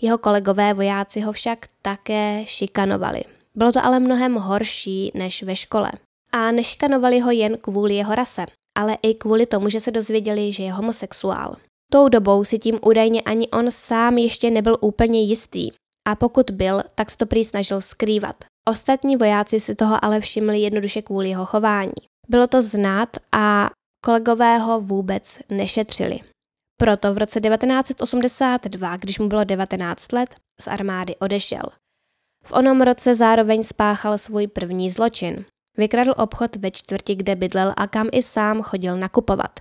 Jeho 0.00 0.18
kolegové 0.18 0.74
vojáci 0.74 1.20
ho 1.20 1.32
však 1.32 1.66
také 1.82 2.42
šikanovali. 2.46 3.22
Bylo 3.54 3.72
to 3.72 3.84
ale 3.84 4.00
mnohem 4.00 4.34
horší 4.34 5.10
než 5.14 5.42
ve 5.42 5.56
škole. 5.56 5.92
A 6.32 6.50
nešikanovali 6.50 7.20
ho 7.20 7.30
jen 7.30 7.58
kvůli 7.58 7.94
jeho 7.94 8.14
rase, 8.14 8.46
ale 8.78 8.96
i 9.02 9.14
kvůli 9.14 9.46
tomu, 9.46 9.68
že 9.68 9.80
se 9.80 9.90
dozvěděli, 9.90 10.52
že 10.52 10.62
je 10.62 10.72
homosexuál. 10.72 11.56
Tou 11.92 12.08
dobou 12.08 12.44
si 12.44 12.58
tím 12.58 12.78
údajně 12.82 13.22
ani 13.22 13.48
on 13.48 13.70
sám 13.70 14.18
ještě 14.18 14.50
nebyl 14.50 14.76
úplně 14.80 15.22
jistý 15.22 15.70
a 16.08 16.14
pokud 16.14 16.50
byl, 16.50 16.82
tak 16.94 17.10
se 17.10 17.16
to 17.16 17.26
prý 17.26 17.44
snažil 17.44 17.80
skrývat. 17.80 18.51
Ostatní 18.68 19.16
vojáci 19.16 19.60
si 19.60 19.74
toho 19.74 20.04
ale 20.04 20.20
všimli 20.20 20.60
jednoduše 20.60 21.02
kvůli 21.02 21.28
jeho 21.28 21.46
chování. 21.46 21.92
Bylo 22.28 22.46
to 22.46 22.62
znát 22.62 23.08
a 23.32 23.70
kolegové 24.04 24.58
ho 24.58 24.80
vůbec 24.80 25.40
nešetřili. 25.50 26.18
Proto 26.76 27.14
v 27.14 27.18
roce 27.18 27.40
1982, 27.40 28.96
když 28.96 29.18
mu 29.18 29.28
bylo 29.28 29.44
19 29.44 30.12
let, 30.12 30.34
z 30.60 30.66
armády 30.68 31.16
odešel. 31.16 31.62
V 32.44 32.52
onom 32.52 32.80
roce 32.80 33.14
zároveň 33.14 33.64
spáchal 33.64 34.18
svůj 34.18 34.46
první 34.46 34.90
zločin. 34.90 35.44
Vykradl 35.76 36.14
obchod 36.16 36.56
ve 36.56 36.70
čtvrti, 36.70 37.14
kde 37.14 37.36
bydlel 37.36 37.74
a 37.76 37.86
kam 37.86 38.08
i 38.12 38.22
sám 38.22 38.62
chodil 38.62 38.96
nakupovat. 38.96 39.60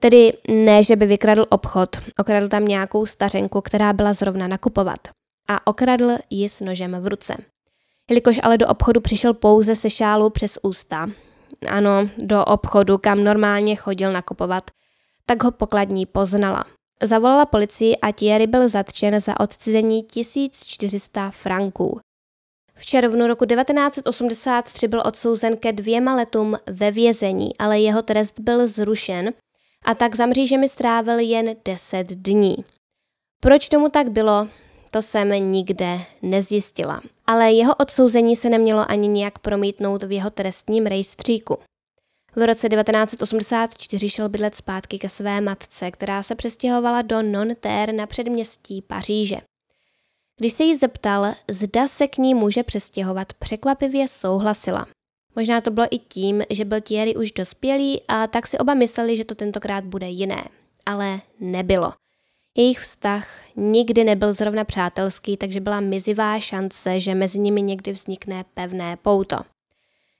Tedy 0.00 0.32
ne, 0.48 0.82
že 0.82 0.96
by 0.96 1.06
vykradl 1.06 1.46
obchod, 1.50 1.96
okradl 2.18 2.48
tam 2.48 2.64
nějakou 2.64 3.06
stařenku, 3.06 3.60
která 3.60 3.92
byla 3.92 4.12
zrovna 4.12 4.48
nakupovat. 4.48 5.08
A 5.48 5.66
okradl 5.66 6.10
ji 6.30 6.48
s 6.48 6.60
nožem 6.60 7.00
v 7.00 7.06
ruce. 7.06 7.34
Jelikož 8.12 8.40
ale 8.42 8.58
do 8.58 8.66
obchodu 8.66 9.00
přišel 9.00 9.34
pouze 9.34 9.76
se 9.76 9.90
šálou 9.90 10.30
přes 10.30 10.58
ústa, 10.62 11.10
ano, 11.68 12.08
do 12.18 12.44
obchodu, 12.44 12.98
kam 12.98 13.24
normálně 13.24 13.76
chodil 13.76 14.12
nakupovat, 14.12 14.70
tak 15.26 15.42
ho 15.42 15.50
pokladní 15.50 16.06
poznala. 16.06 16.64
Zavolala 17.02 17.46
policii 17.46 17.96
a 17.96 18.12
Thierry 18.12 18.46
byl 18.46 18.68
zatčen 18.68 19.20
za 19.20 19.40
odcizení 19.40 20.02
1400 20.02 21.30
franků. 21.30 22.00
V 22.74 22.86
červnu 22.86 23.26
roku 23.26 23.44
1983 23.46 24.88
byl 24.88 25.02
odsouzen 25.06 25.56
ke 25.56 25.72
dvěma 25.72 26.14
letům 26.14 26.56
ve 26.66 26.90
vězení, 26.90 27.58
ale 27.58 27.80
jeho 27.80 28.02
trest 28.02 28.40
byl 28.40 28.66
zrušen 28.66 29.32
a 29.84 29.94
tak 29.94 30.14
za 30.14 30.26
mřížemi 30.26 30.68
strávil 30.68 31.18
jen 31.18 31.56
10 31.64 32.06
dní. 32.06 32.56
Proč 33.40 33.68
tomu 33.68 33.88
tak 33.88 34.10
bylo, 34.10 34.48
to 34.92 35.02
jsem 35.02 35.28
nikde 35.28 36.00
nezjistila. 36.22 37.00
Ale 37.26 37.52
jeho 37.52 37.74
odsouzení 37.74 38.36
se 38.36 38.48
nemělo 38.48 38.90
ani 38.90 39.08
nějak 39.08 39.38
promítnout 39.38 40.02
v 40.02 40.12
jeho 40.12 40.30
trestním 40.30 40.86
rejstříku. 40.86 41.58
V 42.36 42.46
roce 42.46 42.68
1984 42.68 44.08
šel 44.08 44.28
bydlet 44.28 44.54
zpátky 44.54 44.98
ke 44.98 45.08
své 45.08 45.40
matce, 45.40 45.90
která 45.90 46.22
se 46.22 46.34
přestěhovala 46.34 47.02
do 47.02 47.22
Nanterre 47.22 47.92
na 47.92 48.06
předměstí 48.06 48.82
Paříže. 48.82 49.36
Když 50.40 50.52
se 50.52 50.64
jí 50.64 50.74
zeptal, 50.74 51.34
zda 51.50 51.88
se 51.88 52.08
k 52.08 52.18
ní 52.18 52.34
může 52.34 52.62
přestěhovat, 52.62 53.32
překvapivě 53.32 54.08
souhlasila. 54.08 54.86
Možná 55.36 55.60
to 55.60 55.70
bylo 55.70 55.86
i 55.90 55.98
tím, 55.98 56.42
že 56.50 56.64
byl 56.64 56.80
Thierry 56.80 57.16
už 57.16 57.32
dospělý 57.32 58.02
a 58.08 58.26
tak 58.26 58.46
si 58.46 58.58
oba 58.58 58.74
mysleli, 58.74 59.16
že 59.16 59.24
to 59.24 59.34
tentokrát 59.34 59.84
bude 59.84 60.08
jiné. 60.08 60.44
Ale 60.86 61.20
nebylo. 61.40 61.92
Jejich 62.56 62.78
vztah 62.78 63.28
nikdy 63.56 64.04
nebyl 64.04 64.32
zrovna 64.32 64.64
přátelský, 64.64 65.36
takže 65.36 65.60
byla 65.60 65.80
mizivá 65.80 66.40
šance, 66.40 67.00
že 67.00 67.14
mezi 67.14 67.38
nimi 67.38 67.62
někdy 67.62 67.92
vznikne 67.92 68.44
pevné 68.54 68.96
pouto. 68.96 69.36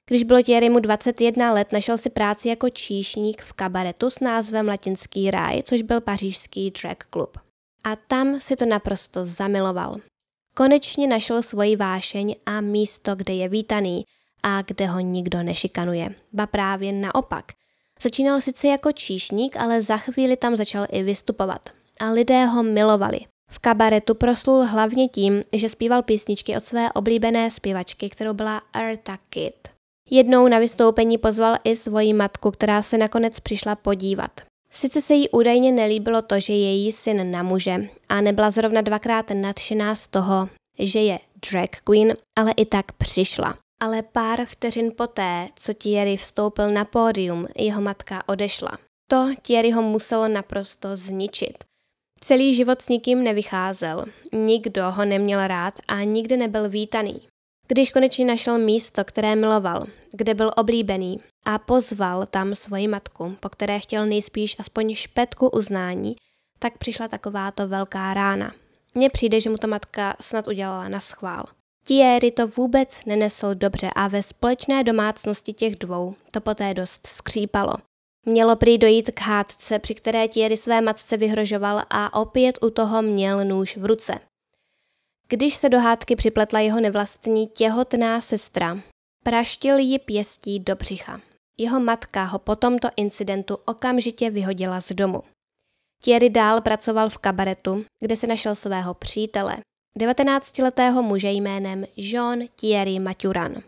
Když 0.07 0.23
bylo 0.23 0.43
Thierrymu 0.43 0.79
21 0.79 1.53
let, 1.53 1.73
našel 1.73 1.99
si 1.99 2.11
práci 2.11 2.49
jako 2.49 2.71
číšník 2.71 3.43
v 3.43 3.53
kabaretu 3.53 4.11
s 4.11 4.21
názvem 4.21 4.69
Latinský 4.69 5.31
ráj, 5.31 5.63
což 5.63 5.83
byl 5.83 6.01
pařížský 6.01 6.71
drag 6.71 6.97
klub. 7.11 7.39
A 7.85 7.97
tam 7.97 8.41
si 8.41 8.57
to 8.57 8.67
naprosto 8.67 9.25
zamiloval. 9.25 9.97
Konečně 10.55 11.07
našel 11.07 11.43
svoji 11.43 11.77
vášeň 11.77 12.35
a 12.47 12.61
místo, 12.61 13.15
kde 13.15 13.35
je 13.35 13.49
vítaný 13.49 14.05
a 14.43 14.63
kde 14.63 14.87
ho 14.87 15.01
nikdo 15.01 15.43
nešikanuje. 15.43 16.15
Ba 16.33 16.47
právě 16.47 16.93
naopak. 16.93 17.45
Začínal 18.03 18.41
sice 18.41 18.69
jako 18.69 18.93
číšník, 18.93 19.57
ale 19.57 19.83
za 19.83 19.97
chvíli 19.97 20.37
tam 20.37 20.57
začal 20.57 20.87
i 20.91 21.03
vystupovat 21.03 21.82
a 22.03 22.11
lidé 22.11 22.47
ho 22.47 22.63
milovali. 22.63 23.21
V 23.51 23.59
kabaretu 23.59 24.15
proslul 24.15 24.65
hlavně 24.65 25.09
tím, 25.09 25.45
že 25.53 25.69
zpíval 25.69 26.03
písničky 26.03 26.57
od 26.57 26.65
své 26.65 26.93
oblíbené 26.93 27.51
zpěvačky, 27.51 28.11
kterou 28.11 28.33
byla 28.33 28.63
Eartha 28.73 29.19
Kitt. 29.31 29.69
Jednou 30.11 30.49
na 30.49 30.59
vystoupení 30.59 31.19
pozval 31.19 31.57
i 31.65 31.77
svoji 31.77 32.13
matku, 32.13 32.51
která 32.51 32.83
se 32.83 32.99
nakonec 32.99 33.41
přišla 33.41 33.77
podívat. 33.77 34.41
Sice 34.71 35.03
se 35.03 35.15
jí 35.15 35.29
údajně 35.31 35.73
nelíbilo 35.73 36.23
to, 36.23 36.41
že 36.41 36.53
je 36.53 36.77
její 36.77 36.93
syn 36.93 37.31
na 37.31 37.43
muže 37.43 37.89
a 38.09 38.21
nebyla 38.21 38.51
zrovna 38.51 38.81
dvakrát 38.81 39.31
nadšená 39.31 39.95
z 39.95 40.09
toho, 40.09 40.49
že 40.79 41.01
je 41.01 41.19
drag 41.51 41.71
queen, 41.85 42.15
ale 42.39 42.53
i 42.57 42.65
tak 42.65 42.93
přišla. 42.93 43.59
Ale 43.83 44.03
pár 44.03 44.45
vteřin 44.45 44.93
poté, 44.97 45.49
co 45.57 45.75
Thierry 45.75 46.17
vstoupil 46.17 46.71
na 46.71 46.85
pódium, 46.85 47.47
jeho 47.57 47.81
matka 47.81 48.23
odešla. 48.29 48.79
To 49.11 49.29
Thierryho 49.43 49.83
muselo 49.83 50.29
naprosto 50.29 50.97
zničit. 50.97 51.65
Celý 52.25 52.55
život 52.55 52.83
s 52.83 52.89
nikým 52.89 53.25
nevycházel, 53.25 54.05
nikdo 54.33 54.91
ho 54.91 55.05
neměl 55.05 55.47
rád 55.47 55.75
a 55.89 56.03
nikdy 56.03 56.37
nebyl 56.37 56.69
vítaný. 56.69 57.21
Když 57.69 57.91
konečně 57.91 58.25
našel 58.25 58.59
místo, 58.59 59.05
které 59.05 59.37
miloval, 59.37 59.87
kde 60.13 60.35
byl 60.35 60.51
oblíbený 60.57 61.21
a 61.45 61.59
pozval 61.59 62.27
tam 62.27 62.55
svoji 62.55 62.89
matku, 62.89 63.37
po 63.41 63.49
které 63.49 63.81
chtěl 63.81 64.07
nejspíš 64.07 64.57
aspoň 64.59 64.95
špetku 64.95 65.49
uznání, 65.49 66.17
tak 66.59 66.79
přišla 66.79 67.09
takováto 67.09 67.69
velká 67.69 68.15
rána. 68.15 68.53
Mně 68.95 69.11
přijde, 69.11 69.41
že 69.41 69.51
mu 69.51 69.57
to 69.57 69.67
matka 69.67 70.17
snad 70.21 70.49
udělala 70.49 70.89
na 70.89 71.01
schvál. 71.01 71.45
Thierry 71.87 72.31
to 72.31 72.47
vůbec 72.47 73.05
nenesl 73.05 73.55
dobře 73.55 73.91
a 73.95 74.09
ve 74.09 74.23
společné 74.23 74.85
domácnosti 74.85 75.53
těch 75.53 75.77
dvou 75.77 76.15
to 76.31 76.41
poté 76.41 76.75
dost 76.75 77.07
skřípalo. 77.07 77.73
Mělo 78.27 78.57
prý 78.57 78.79
dojít 78.79 79.11
k 79.11 79.21
hádce, 79.21 79.79
při 79.79 79.95
které 79.95 80.29
Thierry 80.29 80.57
své 80.57 80.81
matce 80.81 81.17
vyhrožoval 81.17 81.83
a 81.91 82.21
opět 82.21 82.59
u 82.63 82.71
toho 82.71 83.03
měl 83.03 83.45
nůž 83.45 83.77
v 83.77 83.85
ruce. 83.85 84.19
Když 85.29 85.55
se 85.57 85.69
do 85.69 85.79
hádky 85.79 86.17
připletla 86.17 86.61
jeho 86.61 86.81
nevlastní 86.81 87.47
těhotná 87.47 88.21
sestra, 88.21 88.79
praštil 89.25 89.79
ji 89.79 89.99
pěstí 89.99 90.61
do 90.61 90.77
břicha. 90.77 91.21
Jeho 91.59 91.81
matka 91.81 92.25
ho 92.25 92.39
po 92.39 92.57
tomto 92.57 92.89
incidentu 92.97 93.59
okamžitě 93.65 94.31
vyhodila 94.31 94.81
z 94.81 94.93
domu. 94.93 95.23
Thierry 96.05 96.31
dál 96.31 96.61
pracoval 96.61 97.09
v 97.09 97.19
kabaretu, 97.19 97.85
kde 98.01 98.17
si 98.17 98.27
našel 98.27 98.55
svého 98.55 98.95
přítele, 98.95 99.57
19-letého 99.99 101.03
muže 101.03 101.31
jménem 101.31 101.85
Jean 101.97 102.41
Thierry 102.61 102.99
Maturan. 102.99 103.63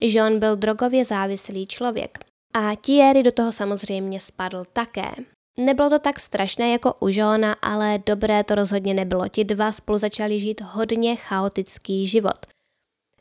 Jean 0.00 0.38
byl 0.38 0.56
drogově 0.56 1.04
závislý 1.04 1.66
člověk 1.66 2.31
a 2.54 2.76
Thierry 2.76 3.22
do 3.22 3.32
toho 3.32 3.52
samozřejmě 3.52 4.20
spadl 4.20 4.64
také. 4.72 5.12
Nebylo 5.58 5.90
to 5.90 5.98
tak 5.98 6.20
strašné 6.20 6.70
jako 6.70 6.94
u 7.00 7.08
Jeana, 7.08 7.52
ale 7.52 7.98
dobré 8.06 8.44
to 8.44 8.54
rozhodně 8.54 8.94
nebylo. 8.94 9.28
Ti 9.28 9.44
dva 9.44 9.72
spolu 9.72 9.98
začali 9.98 10.40
žít 10.40 10.60
hodně 10.60 11.16
chaotický 11.16 12.06
život. 12.06 12.46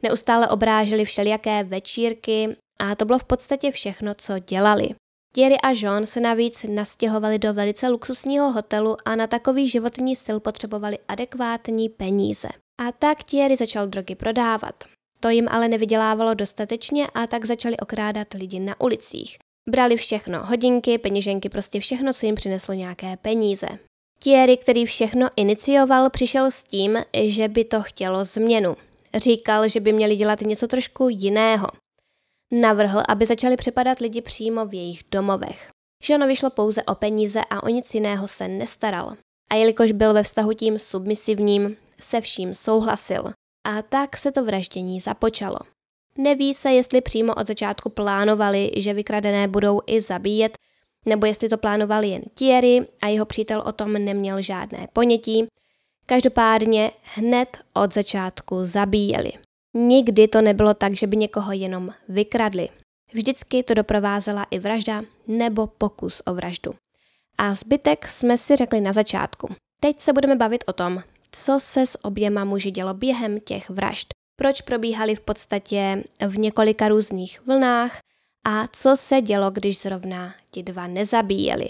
Neustále 0.03 0.47
obráželi 0.47 1.05
všelijaké 1.05 1.63
večírky 1.63 2.55
a 2.79 2.95
to 2.95 3.05
bylo 3.05 3.19
v 3.19 3.23
podstatě 3.23 3.71
všechno, 3.71 4.13
co 4.17 4.39
dělali. 4.39 4.89
Thierry 5.33 5.57
a 5.57 5.69
Jean 5.69 6.05
se 6.05 6.19
navíc 6.19 6.63
nastěhovali 6.63 7.39
do 7.39 7.53
velice 7.53 7.89
luxusního 7.89 8.51
hotelu 8.51 8.95
a 9.05 9.15
na 9.15 9.27
takový 9.27 9.67
životní 9.67 10.15
styl 10.15 10.39
potřebovali 10.39 10.99
adekvátní 11.07 11.89
peníze. 11.89 12.49
A 12.81 12.91
tak 12.91 13.23
Thierry 13.23 13.55
začal 13.55 13.87
drogy 13.87 14.15
prodávat. 14.15 14.83
To 15.23 15.29
jim 15.29 15.47
ale 15.51 15.67
nevydělávalo 15.67 16.33
dostatečně 16.33 17.07
a 17.07 17.27
tak 17.27 17.45
začali 17.45 17.77
okrádat 17.77 18.33
lidi 18.33 18.59
na 18.59 18.81
ulicích. 18.81 19.37
Brali 19.69 19.97
všechno, 19.97 20.45
hodinky, 20.45 20.97
peněženky, 20.97 21.49
prostě 21.49 21.79
všechno, 21.79 22.13
co 22.13 22.25
jim 22.25 22.35
přineslo 22.35 22.73
nějaké 22.73 23.17
peníze. 23.17 23.67
Thierry, 24.19 24.57
který 24.57 24.85
všechno 24.85 25.27
inicioval, 25.35 26.09
přišel 26.09 26.51
s 26.51 26.63
tím, 26.63 26.97
že 27.23 27.47
by 27.47 27.63
to 27.63 27.81
chtělo 27.81 28.23
změnu. 28.23 28.77
Říkal, 29.15 29.67
že 29.67 29.79
by 29.79 29.93
měli 29.93 30.15
dělat 30.15 30.41
něco 30.41 30.67
trošku 30.67 31.09
jiného. 31.09 31.67
Navrhl, 32.51 33.03
aby 33.07 33.25
začali 33.25 33.57
přepadat 33.57 33.99
lidi 33.99 34.21
přímo 34.21 34.65
v 34.65 34.73
jejich 34.73 35.01
domovech. 35.11 35.69
Žano 36.03 36.27
vyšlo 36.27 36.49
pouze 36.49 36.83
o 36.83 36.95
peníze 36.95 37.41
a 37.49 37.63
o 37.63 37.69
nic 37.69 37.93
jiného 37.93 38.27
se 38.27 38.47
nestaral. 38.47 39.13
A 39.51 39.55
jelikož 39.55 39.91
byl 39.91 40.13
ve 40.13 40.23
vztahu 40.23 40.53
tím 40.53 40.79
submisivním, 40.79 41.77
se 41.99 42.21
vším 42.21 42.53
souhlasil. 42.53 43.31
A 43.63 43.81
tak 43.81 44.17
se 44.17 44.31
to 44.31 44.45
vraždění 44.45 44.99
započalo. 44.99 45.57
Neví 46.17 46.53
se, 46.53 46.71
jestli 46.71 47.01
přímo 47.01 47.35
od 47.35 47.47
začátku 47.47 47.89
plánovali, 47.89 48.71
že 48.77 48.93
vykradené 48.93 49.47
budou 49.47 49.79
i 49.87 50.01
zabíjet, 50.01 50.57
nebo 51.05 51.25
jestli 51.25 51.49
to 51.49 51.57
plánovali 51.57 52.07
jen 52.07 52.21
Thierry 52.33 52.87
a 53.01 53.07
jeho 53.07 53.25
přítel 53.25 53.63
o 53.65 53.71
tom 53.71 53.93
neměl 53.93 54.41
žádné 54.41 54.87
ponětí. 54.93 55.47
Každopádně 56.05 56.91
hned 57.03 57.57
od 57.73 57.93
začátku 57.93 58.63
zabíjeli. 58.63 59.31
Nikdy 59.73 60.27
to 60.27 60.41
nebylo 60.41 60.73
tak, 60.73 60.93
že 60.93 61.07
by 61.07 61.17
někoho 61.17 61.51
jenom 61.51 61.89
vykradli. 62.09 62.69
Vždycky 63.13 63.63
to 63.63 63.73
doprovázela 63.73 64.43
i 64.51 64.59
vražda 64.59 65.01
nebo 65.27 65.67
pokus 65.67 66.21
o 66.25 66.33
vraždu. 66.33 66.73
A 67.37 67.55
zbytek 67.55 68.07
jsme 68.07 68.37
si 68.37 68.55
řekli 68.55 68.81
na 68.81 68.93
začátku. 68.93 69.55
Teď 69.79 69.99
se 69.99 70.13
budeme 70.13 70.35
bavit 70.35 70.63
o 70.67 70.73
tom, 70.73 71.03
co 71.31 71.59
se 71.59 71.85
s 71.85 72.05
oběma 72.05 72.45
muži 72.45 72.71
dělo 72.71 72.93
během 72.93 73.39
těch 73.39 73.69
vražd. 73.69 74.07
Proč 74.35 74.61
probíhaly 74.61 75.15
v 75.15 75.21
podstatě 75.21 76.03
v 76.27 76.37
několika 76.37 76.87
různých 76.87 77.41
vlnách 77.45 77.99
a 78.45 78.67
co 78.67 78.97
se 78.97 79.21
dělo, 79.21 79.51
když 79.51 79.79
zrovna 79.79 80.33
ti 80.51 80.63
dva 80.63 80.87
nezabíjeli. 80.87 81.69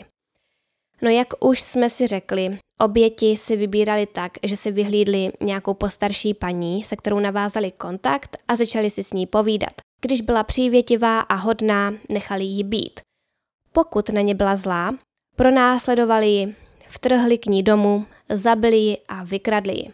No 1.02 1.10
jak 1.10 1.28
už 1.40 1.62
jsme 1.62 1.90
si 1.90 2.08
řekli, 2.08 2.60
oběti 2.80 3.38
si 3.38 3.56
vybírali 3.56 4.06
tak, 4.06 4.32
že 4.44 4.58
si 4.58 4.72
vyhlídli 4.72 5.32
nějakou 5.42 5.74
postarší 5.74 6.34
paní, 6.34 6.84
se 6.84 6.96
kterou 6.96 7.20
navázali 7.20 7.72
kontakt 7.72 8.38
a 8.48 8.56
začali 8.56 8.90
si 8.90 9.04
s 9.04 9.14
ní 9.14 9.28
povídat. 9.28 9.74
Když 10.02 10.22
byla 10.22 10.44
přívětivá 10.44 11.20
a 11.20 11.36
hodná, 11.36 11.94
nechali 12.14 12.44
ji 12.44 12.64
být. 12.64 13.00
Pokud 13.72 14.10
na 14.10 14.22
ně 14.22 14.36
byla 14.36 14.56
zlá, 14.56 14.96
pronásledovali 15.36 16.28
ji, 16.28 16.56
vtrhli 16.88 17.38
k 17.38 17.46
ní 17.46 17.64
domů, 17.64 18.06
zabili 18.32 18.78
ji 18.78 18.98
a 19.08 19.24
vykradli 19.24 19.74
ji. 19.74 19.94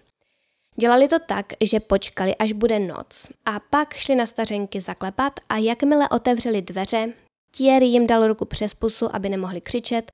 Dělali 0.76 1.08
to 1.08 1.20
tak, 1.20 1.46
že 1.62 1.80
počkali, 1.80 2.36
až 2.36 2.52
bude 2.52 2.80
noc 2.80 3.28
a 3.46 3.60
pak 3.60 3.94
šli 3.94 4.16
na 4.16 4.26
stařenky 4.26 4.80
zaklepat 4.80 5.40
a 5.50 5.58
jakmile 5.58 6.10
otevřeli 6.10 6.62
dveře, 6.62 7.14
Thierry 7.58 7.86
jim 7.86 8.08
dal 8.08 8.28
ruku 8.28 8.46
přes 8.46 8.74
pusu, 8.74 9.16
aby 9.16 9.30
nemohli 9.30 9.62
křičet 9.62 10.12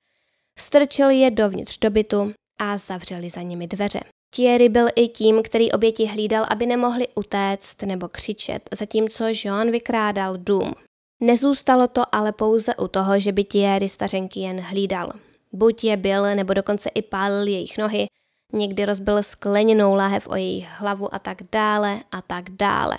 Strčil 0.58 1.10
je 1.10 1.30
dovnitř 1.30 1.78
do 1.78 1.90
bytu 1.90 2.32
a 2.58 2.78
zavřeli 2.78 3.30
za 3.30 3.42
nimi 3.42 3.66
dveře. 3.66 4.00
Thierry 4.36 4.68
byl 4.68 4.88
i 4.96 5.08
tím, 5.08 5.42
který 5.42 5.72
oběti 5.72 6.06
hlídal, 6.06 6.46
aby 6.48 6.66
nemohli 6.66 7.08
utéct 7.14 7.82
nebo 7.82 8.08
křičet, 8.08 8.68
zatímco 8.72 9.24
Jean 9.44 9.70
vykrádal 9.70 10.36
dům. 10.38 10.72
Nezůstalo 11.20 11.88
to 11.88 12.02
ale 12.12 12.32
pouze 12.32 12.74
u 12.76 12.88
toho, 12.88 13.20
že 13.20 13.32
by 13.32 13.44
Thierry 13.44 13.88
stařenky 13.88 14.40
jen 14.40 14.60
hlídal. 14.60 15.12
Buď 15.54 15.84
je 15.84 15.96
byl, 15.96 16.34
nebo 16.34 16.54
dokonce 16.54 16.90
i 16.94 17.02
pálil 17.02 17.46
jejich 17.46 17.78
nohy, 17.78 18.06
někdy 18.52 18.84
rozbil 18.84 19.22
skleněnou 19.22 19.94
láhev 19.94 20.28
o 20.28 20.34
jejich 20.34 20.68
hlavu 20.78 21.14
a 21.14 21.18
tak 21.18 21.38
dále 21.52 22.00
a 22.12 22.22
tak 22.22 22.50
dále. 22.50 22.96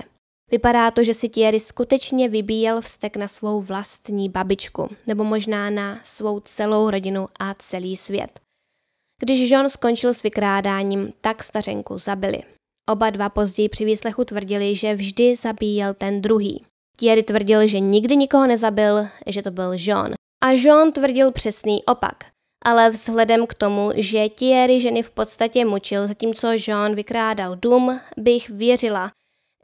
Vypadá 0.51 0.91
to, 0.91 1.03
že 1.03 1.13
si 1.13 1.29
Thierry 1.29 1.59
skutečně 1.59 2.29
vybíjel 2.29 2.81
vztek 2.81 3.17
na 3.17 3.27
svou 3.27 3.61
vlastní 3.61 4.29
babičku, 4.29 4.89
nebo 5.07 5.23
možná 5.23 5.69
na 5.69 5.99
svou 6.03 6.39
celou 6.39 6.89
rodinu 6.89 7.27
a 7.39 7.53
celý 7.53 7.95
svět. 7.95 8.39
Když 9.21 9.51
John 9.51 9.69
skončil 9.69 10.13
s 10.13 10.23
vykrádáním, 10.23 11.13
tak 11.21 11.43
stařenku 11.43 11.97
zabili. 11.97 12.43
Oba 12.89 13.09
dva 13.09 13.29
později 13.29 13.69
při 13.69 13.85
výslechu 13.85 14.25
tvrdili, 14.25 14.75
že 14.75 14.93
vždy 14.93 15.35
zabíjel 15.35 15.93
ten 15.93 16.21
druhý. 16.21 16.65
Thierry 16.97 17.23
tvrdil, 17.23 17.67
že 17.67 17.79
nikdy 17.79 18.15
nikoho 18.15 18.47
nezabil, 18.47 19.07
že 19.27 19.41
to 19.41 19.51
byl 19.51 19.71
John. 19.77 20.13
A 20.43 20.51
John 20.51 20.91
tvrdil 20.91 21.31
přesný 21.31 21.83
opak. 21.83 22.34
Ale 22.65 22.89
vzhledem 22.89 23.47
k 23.47 23.53
tomu, 23.53 23.91
že 23.95 24.29
Thierry 24.29 24.79
ženy 24.79 25.03
v 25.03 25.11
podstatě 25.11 25.65
mučil, 25.65 26.07
zatímco 26.07 26.47
John 26.67 26.95
vykrádal 26.95 27.55
dům, 27.55 27.99
bych 28.17 28.49
věřila, 28.49 29.11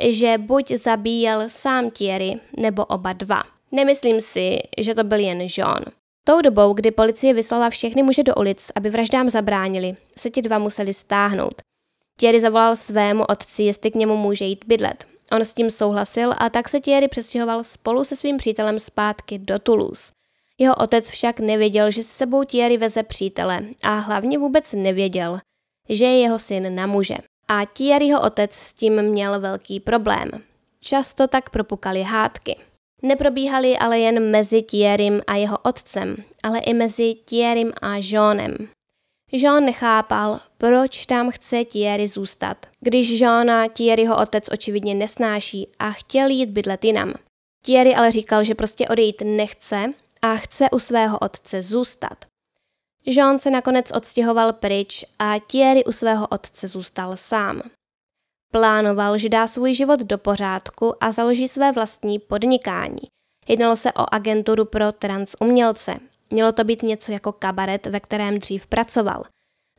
že 0.09 0.37
buď 0.37 0.71
zabíjel 0.71 1.43
sám 1.47 1.89
Thierry 1.89 2.39
nebo 2.57 2.85
oba 2.85 3.13
dva. 3.13 3.43
Nemyslím 3.71 4.21
si, 4.21 4.59
že 4.77 4.95
to 4.95 5.03
byl 5.03 5.19
jen 5.19 5.41
Jean. 5.57 5.83
Tou 6.25 6.41
dobou, 6.41 6.73
kdy 6.73 6.91
policie 6.91 7.33
vyslala 7.33 7.69
všechny 7.69 8.03
muže 8.03 8.23
do 8.23 8.35
ulic, 8.35 8.71
aby 8.75 8.89
vraždám 8.89 9.29
zabránili, 9.29 9.95
se 10.17 10.29
ti 10.29 10.41
dva 10.41 10.57
museli 10.57 10.93
stáhnout. 10.93 11.61
Thierry 12.19 12.39
zavolal 12.39 12.75
svému 12.75 13.25
otci, 13.25 13.63
jestli 13.63 13.91
k 13.91 13.95
němu 13.95 14.17
může 14.17 14.45
jít 14.45 14.65
bydlet. 14.67 15.05
On 15.31 15.41
s 15.41 15.53
tím 15.53 15.69
souhlasil 15.69 16.33
a 16.37 16.49
tak 16.49 16.69
se 16.69 16.79
Thierry 16.79 17.07
přestěhoval 17.07 17.63
spolu 17.63 18.03
se 18.03 18.15
svým 18.15 18.37
přítelem 18.37 18.79
zpátky 18.79 19.39
do 19.39 19.59
Toulouse. 19.59 20.11
Jeho 20.61 20.75
otec 20.75 21.09
však 21.09 21.39
nevěděl, 21.39 21.91
že 21.91 22.03
s 22.03 22.07
sebou 22.07 22.43
Thierry 22.43 22.77
veze 22.77 23.03
přítele 23.03 23.61
a 23.83 23.95
hlavně 23.95 24.37
vůbec 24.37 24.73
nevěděl, 24.73 25.39
že 25.89 26.05
je 26.05 26.19
jeho 26.19 26.39
syn 26.39 26.75
na 26.75 26.87
muže 26.87 27.15
a 27.47 27.65
Thierryho 27.65 28.21
otec 28.21 28.53
s 28.53 28.73
tím 28.73 29.01
měl 29.01 29.39
velký 29.39 29.79
problém. 29.79 30.29
Často 30.79 31.27
tak 31.27 31.49
propukaly 31.49 32.03
hádky. 32.03 32.55
Neprobíhaly 33.01 33.77
ale 33.77 33.99
jen 33.99 34.31
mezi 34.31 34.61
Thierrym 34.61 35.21
a 35.27 35.35
jeho 35.35 35.57
otcem, 35.57 36.15
ale 36.43 36.59
i 36.59 36.73
mezi 36.73 37.15
Thierrym 37.25 37.71
a 37.81 37.95
Jeanem. 37.95 38.55
Jean 39.31 39.65
nechápal, 39.65 40.39
proč 40.57 41.05
tam 41.05 41.31
chce 41.31 41.65
Thierry 41.65 42.07
zůstat, 42.07 42.65
když 42.79 43.09
Jeana 43.09 43.67
Thierryho 43.67 44.21
otec 44.21 44.49
očividně 44.51 44.95
nesnáší 44.95 45.67
a 45.79 45.91
chtěl 45.91 46.29
jít 46.29 46.49
bydlet 46.49 46.85
jinam. 46.85 47.13
Thierry 47.65 47.95
ale 47.95 48.11
říkal, 48.11 48.43
že 48.43 48.55
prostě 48.55 48.87
odejít 48.87 49.21
nechce 49.25 49.93
a 50.21 50.35
chce 50.35 50.69
u 50.69 50.79
svého 50.79 51.19
otce 51.19 51.61
zůstat. 51.61 52.25
Jean 53.05 53.39
se 53.39 53.51
nakonec 53.51 53.91
odstěhoval 53.91 54.53
pryč 54.53 55.05
a 55.19 55.39
Thierry 55.39 55.85
u 55.85 55.91
svého 55.91 56.27
otce 56.27 56.67
zůstal 56.67 57.17
sám. 57.17 57.61
Plánoval, 58.51 59.17
že 59.17 59.29
dá 59.29 59.47
svůj 59.47 59.73
život 59.73 59.99
do 59.99 60.17
pořádku 60.17 61.03
a 61.03 61.11
založí 61.11 61.47
své 61.47 61.71
vlastní 61.71 62.19
podnikání. 62.19 63.01
Jednalo 63.47 63.75
se 63.75 63.91
o 63.91 64.13
agenturu 64.13 64.65
pro 64.65 64.91
transumělce. 64.91 65.95
Mělo 66.29 66.51
to 66.51 66.63
být 66.63 66.83
něco 66.83 67.11
jako 67.11 67.31
kabaret, 67.31 67.85
ve 67.85 67.99
kterém 67.99 68.39
dřív 68.39 68.67
pracoval. 68.67 69.23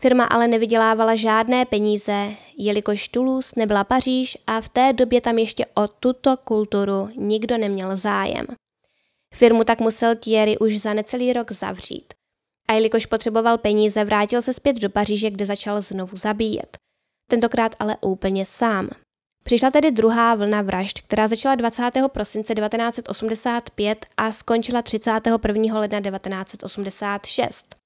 Firma 0.01 0.25
ale 0.25 0.49
nevydělávala 0.49 1.15
žádné 1.15 1.65
peníze, 1.65 2.29
jelikož 2.59 3.09
Toulouse 3.09 3.53
nebyla 3.57 3.85
Paříž 3.85 4.39
a 4.47 4.61
v 4.61 4.69
té 4.69 4.93
době 4.93 5.21
tam 5.21 5.39
ještě 5.39 5.67
o 5.75 5.89
tuto 5.89 6.37
kulturu 6.37 7.09
nikdo 7.17 7.59
neměl 7.59 7.97
zájem. 7.97 8.47
Firmu 9.33 9.65
tak 9.65 9.81
musel 9.81 10.17
Thierry 10.17 10.59
už 10.59 10.81
za 10.81 10.95
necelý 10.95 11.33
rok 11.33 11.53
zavřít 11.53 12.15
a 12.69 12.75
jelikož 12.75 13.07
potřeboval 13.07 13.59
peníze, 13.59 14.05
vrátil 14.05 14.43
se 14.43 14.53
zpět 14.53 14.77
do 14.77 14.91
Paříže, 14.91 15.31
kde 15.31 15.47
začal 15.47 15.81
znovu 15.81 16.17
zabíjet. 16.17 16.77
Tentokrát 17.31 17.77
ale 17.79 17.97
úplně 18.01 18.47
sám. 18.47 18.89
Přišla 19.45 19.71
tedy 19.71 19.91
druhá 19.91 20.35
vlna 20.35 20.63
vražd, 20.63 21.01
která 21.01 21.29
začala 21.29 21.55
20. 21.55 21.91
prosince 22.13 22.55
1985 22.55 24.07
a 24.17 24.33
skončila 24.33 24.83
31. 24.83 25.79
ledna 25.79 26.01
1986. 26.01 27.77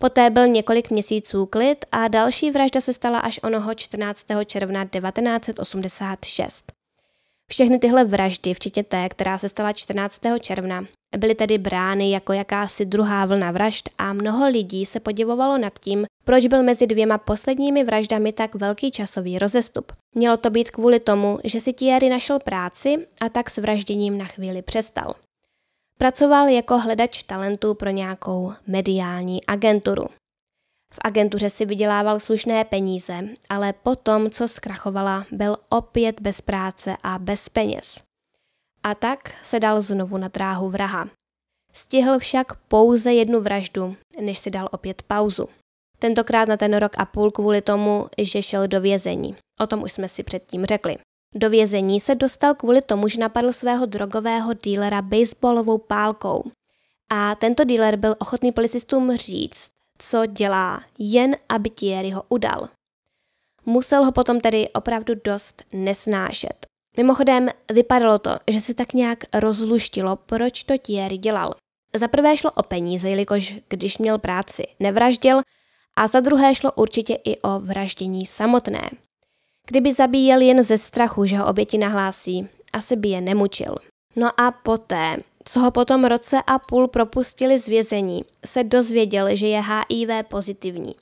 Poté 0.00 0.30
byl 0.30 0.46
několik 0.46 0.90
měsíců 0.90 1.46
klid 1.46 1.84
a 1.92 2.08
další 2.08 2.50
vražda 2.50 2.80
se 2.80 2.92
stala 2.92 3.18
až 3.18 3.40
onoho 3.42 3.74
14. 3.74 4.26
června 4.46 4.84
1986. 4.84 6.72
Všechny 7.50 7.78
tyhle 7.78 8.04
vraždy, 8.04 8.54
včetně 8.54 8.84
té, 8.84 9.08
která 9.08 9.38
se 9.38 9.48
stala 9.48 9.72
14. 9.72 10.20
června, 10.40 10.84
byly 11.18 11.34
tedy 11.34 11.58
brány 11.58 12.10
jako 12.10 12.32
jakási 12.32 12.84
druhá 12.84 13.26
vlna 13.26 13.50
vražd 13.50 13.90
a 13.98 14.12
mnoho 14.12 14.48
lidí 14.48 14.84
se 14.84 15.00
podivovalo 15.00 15.58
nad 15.58 15.78
tím, 15.78 16.06
proč 16.24 16.46
byl 16.46 16.62
mezi 16.62 16.86
dvěma 16.86 17.18
posledními 17.18 17.84
vraždami 17.84 18.32
tak 18.32 18.54
velký 18.54 18.90
časový 18.90 19.38
rozestup. 19.38 19.92
Mělo 20.14 20.36
to 20.36 20.50
být 20.50 20.70
kvůli 20.70 21.00
tomu, 21.00 21.38
že 21.44 21.60
si 21.60 21.72
Thierry 21.72 22.08
našel 22.08 22.38
práci 22.38 23.06
a 23.20 23.28
tak 23.28 23.50
s 23.50 23.58
vražděním 23.58 24.18
na 24.18 24.24
chvíli 24.24 24.62
přestal. 24.62 25.14
Pracoval 25.98 26.48
jako 26.48 26.78
hledač 26.78 27.22
talentů 27.22 27.74
pro 27.74 27.90
nějakou 27.90 28.52
mediální 28.66 29.44
agenturu. 29.44 30.04
V 30.94 30.98
agentuře 31.04 31.50
si 31.50 31.66
vydělával 31.66 32.20
slušné 32.20 32.64
peníze, 32.64 33.28
ale 33.48 33.72
potom, 33.72 34.30
co 34.30 34.48
zkrachovala, 34.48 35.26
byl 35.32 35.56
opět 35.68 36.20
bez 36.20 36.40
práce 36.40 36.96
a 37.02 37.18
bez 37.18 37.48
peněz. 37.48 38.02
A 38.82 38.94
tak 38.94 39.18
se 39.42 39.60
dal 39.60 39.80
znovu 39.80 40.18
na 40.18 40.28
dráhu 40.28 40.70
vraha. 40.70 41.08
Stihl 41.72 42.18
však 42.18 42.54
pouze 42.54 43.12
jednu 43.12 43.40
vraždu, 43.40 43.96
než 44.20 44.38
si 44.38 44.50
dal 44.50 44.68
opět 44.72 45.02
pauzu. 45.02 45.48
Tentokrát 45.98 46.48
na 46.48 46.56
ten 46.56 46.76
rok 46.76 46.92
a 46.98 47.04
půl 47.04 47.30
kvůli 47.30 47.62
tomu, 47.62 48.06
že 48.18 48.42
šel 48.42 48.68
do 48.68 48.80
vězení. 48.80 49.36
O 49.60 49.66
tom 49.66 49.82
už 49.82 49.92
jsme 49.92 50.08
si 50.08 50.22
předtím 50.22 50.64
řekli. 50.64 50.96
Do 51.34 51.50
vězení 51.50 52.00
se 52.00 52.14
dostal 52.14 52.54
kvůli 52.54 52.82
tomu, 52.82 53.08
že 53.08 53.20
napadl 53.20 53.52
svého 53.52 53.86
drogového 53.86 54.54
dílera 54.54 55.02
baseballovou 55.02 55.78
pálkou. 55.78 56.50
A 57.10 57.34
tento 57.34 57.64
díler 57.64 57.96
byl 57.96 58.16
ochotný 58.18 58.52
policistům 58.52 59.16
říct, 59.16 59.73
co 59.98 60.26
dělá, 60.26 60.82
jen 60.98 61.36
aby 61.48 61.70
Thierry 61.70 62.10
ho 62.10 62.22
udal. 62.28 62.68
Musel 63.66 64.04
ho 64.04 64.12
potom 64.12 64.40
tedy 64.40 64.68
opravdu 64.68 65.14
dost 65.24 65.62
nesnášet. 65.72 66.66
Mimochodem, 66.96 67.48
vypadalo 67.72 68.18
to, 68.18 68.30
že 68.50 68.60
se 68.60 68.74
tak 68.74 68.92
nějak 68.92 69.18
rozluštilo, 69.34 70.16
proč 70.16 70.64
to 70.64 70.78
Thierry 70.78 71.18
dělal. 71.18 71.54
Za 71.96 72.08
prvé 72.08 72.36
šlo 72.36 72.50
o 72.50 72.62
peníze, 72.62 73.08
jelikož 73.08 73.54
když 73.68 73.98
měl 73.98 74.18
práci, 74.18 74.62
nevraždil, 74.80 75.40
a 75.96 76.06
za 76.06 76.20
druhé 76.20 76.54
šlo 76.54 76.72
určitě 76.72 77.18
i 77.24 77.38
o 77.38 77.60
vraždění 77.60 78.26
samotné. 78.26 78.90
Kdyby 79.66 79.92
zabíjel 79.92 80.40
jen 80.40 80.62
ze 80.62 80.78
strachu, 80.78 81.26
že 81.26 81.36
ho 81.36 81.46
oběti 81.46 81.78
nahlásí, 81.78 82.48
asi 82.72 82.96
by 82.96 83.08
je 83.08 83.20
nemučil. 83.20 83.74
No 84.16 84.40
a 84.40 84.50
poté, 84.50 85.16
co 85.44 85.60
ho 85.60 85.70
potom 85.70 86.04
roce 86.04 86.42
a 86.46 86.58
půl 86.58 86.88
propustili 86.88 87.58
z 87.58 87.68
vězení, 87.68 88.24
se 88.46 88.64
dozvěděl, 88.64 89.36
že 89.36 89.46
je 89.46 89.62
HIV 89.62 90.08
pozitivní. 90.28 90.94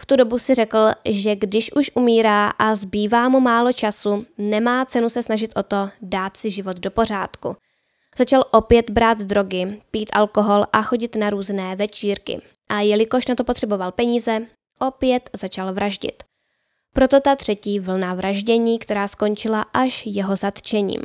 V 0.00 0.06
tu 0.06 0.16
dobu 0.16 0.38
si 0.38 0.54
řekl, 0.54 0.78
že 1.04 1.36
když 1.36 1.72
už 1.72 1.90
umírá 1.94 2.48
a 2.48 2.74
zbývá 2.74 3.28
mu 3.28 3.40
málo 3.40 3.72
času, 3.72 4.26
nemá 4.38 4.84
cenu 4.84 5.08
se 5.08 5.22
snažit 5.22 5.52
o 5.56 5.62
to 5.62 5.90
dát 6.02 6.36
si 6.36 6.50
život 6.50 6.76
do 6.76 6.90
pořádku. 6.90 7.56
Začal 8.18 8.44
opět 8.50 8.90
brát 8.90 9.18
drogy, 9.18 9.80
pít 9.90 10.10
alkohol 10.12 10.66
a 10.72 10.82
chodit 10.82 11.16
na 11.16 11.30
různé 11.30 11.76
večírky. 11.76 12.40
A 12.68 12.80
jelikož 12.80 13.26
na 13.26 13.34
to 13.34 13.44
potřeboval 13.44 13.92
peníze, 13.92 14.46
opět 14.78 15.30
začal 15.32 15.72
vraždit. 15.72 16.22
Proto 16.94 17.20
ta 17.20 17.36
třetí 17.36 17.80
vlna 17.80 18.14
vraždění, 18.14 18.78
která 18.78 19.08
skončila 19.08 19.62
až 19.62 20.06
jeho 20.06 20.36
zatčením. 20.36 21.00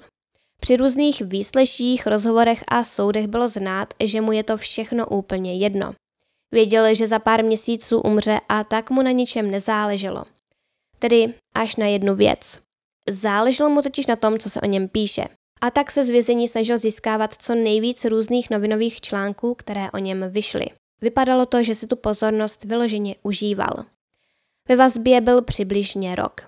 Při 0.61 0.77
různých 0.77 1.21
výsleších, 1.21 2.07
rozhovorech 2.07 2.63
a 2.67 2.83
soudech 2.83 3.27
bylo 3.27 3.47
znát, 3.47 3.93
že 4.03 4.21
mu 4.21 4.31
je 4.31 4.43
to 4.43 4.57
všechno 4.57 5.07
úplně 5.07 5.57
jedno. 5.57 5.93
Věděl, 6.51 6.95
že 6.95 7.07
za 7.07 7.19
pár 7.19 7.43
měsíců 7.43 8.01
umře 8.01 8.39
a 8.49 8.63
tak 8.63 8.89
mu 8.89 9.01
na 9.01 9.11
ničem 9.11 9.51
nezáleželo. 9.51 10.23
Tedy 10.99 11.33
až 11.55 11.75
na 11.75 11.85
jednu 11.85 12.15
věc. 12.15 12.59
Záleželo 13.09 13.69
mu 13.69 13.81
totiž 13.81 14.07
na 14.07 14.15
tom, 14.15 14.39
co 14.39 14.49
se 14.49 14.61
o 14.61 14.65
něm 14.65 14.87
píše. 14.87 15.27
A 15.61 15.71
tak 15.71 15.91
se 15.91 16.03
z 16.03 16.09
vězení 16.09 16.47
snažil 16.47 16.77
získávat 16.77 17.33
co 17.41 17.55
nejvíc 17.55 18.05
různých 18.05 18.49
novinových 18.49 19.01
článků, 19.01 19.55
které 19.55 19.91
o 19.91 19.97
něm 19.97 20.25
vyšly. 20.29 20.65
Vypadalo 21.01 21.45
to, 21.45 21.63
že 21.63 21.75
si 21.75 21.87
tu 21.87 21.95
pozornost 21.95 22.63
vyloženě 22.63 23.15
užíval. 23.23 23.85
Ve 24.69 24.75
vazbě 24.75 25.21
byl 25.21 25.41
přibližně 25.41 26.15
rok. 26.15 26.41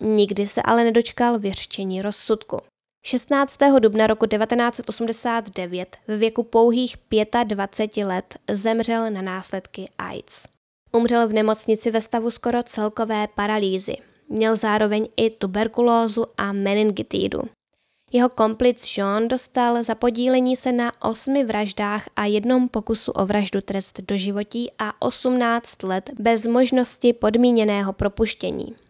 Nikdy 0.00 0.46
se 0.46 0.62
ale 0.62 0.84
nedočkal 0.84 1.38
vyřčení 1.38 2.02
rozsudku. 2.02 2.60
16. 3.06 3.58
dubna 3.78 4.06
roku 4.06 4.26
1989 4.26 5.96
ve 6.08 6.16
věku 6.16 6.42
pouhých 6.42 6.96
25 7.44 8.04
let 8.04 8.38
zemřel 8.50 9.10
na 9.10 9.22
následky 9.22 9.88
AIDS. 9.98 10.44
Umřel 10.92 11.28
v 11.28 11.32
nemocnici 11.32 11.90
ve 11.90 12.00
stavu 12.00 12.30
skoro 12.30 12.62
celkové 12.62 13.28
paralýzy. 13.34 13.96
Měl 14.28 14.56
zároveň 14.56 15.08
i 15.16 15.30
tuberkulózu 15.30 16.26
a 16.36 16.52
meningitidu. 16.52 17.42
Jeho 18.12 18.28
komplic 18.28 18.96
Jean 18.96 19.28
dostal 19.28 19.82
za 19.82 19.94
podílení 19.94 20.56
se 20.56 20.72
na 20.72 21.02
osmi 21.02 21.44
vraždách 21.44 22.08
a 22.16 22.26
jednom 22.26 22.68
pokusu 22.68 23.12
o 23.12 23.26
vraždu 23.26 23.60
trest 23.60 24.00
do 24.00 24.16
životí 24.16 24.70
a 24.78 25.02
18 25.02 25.82
let 25.82 26.10
bez 26.18 26.46
možnosti 26.46 27.12
podmíněného 27.12 27.92
propuštění. 27.92 28.83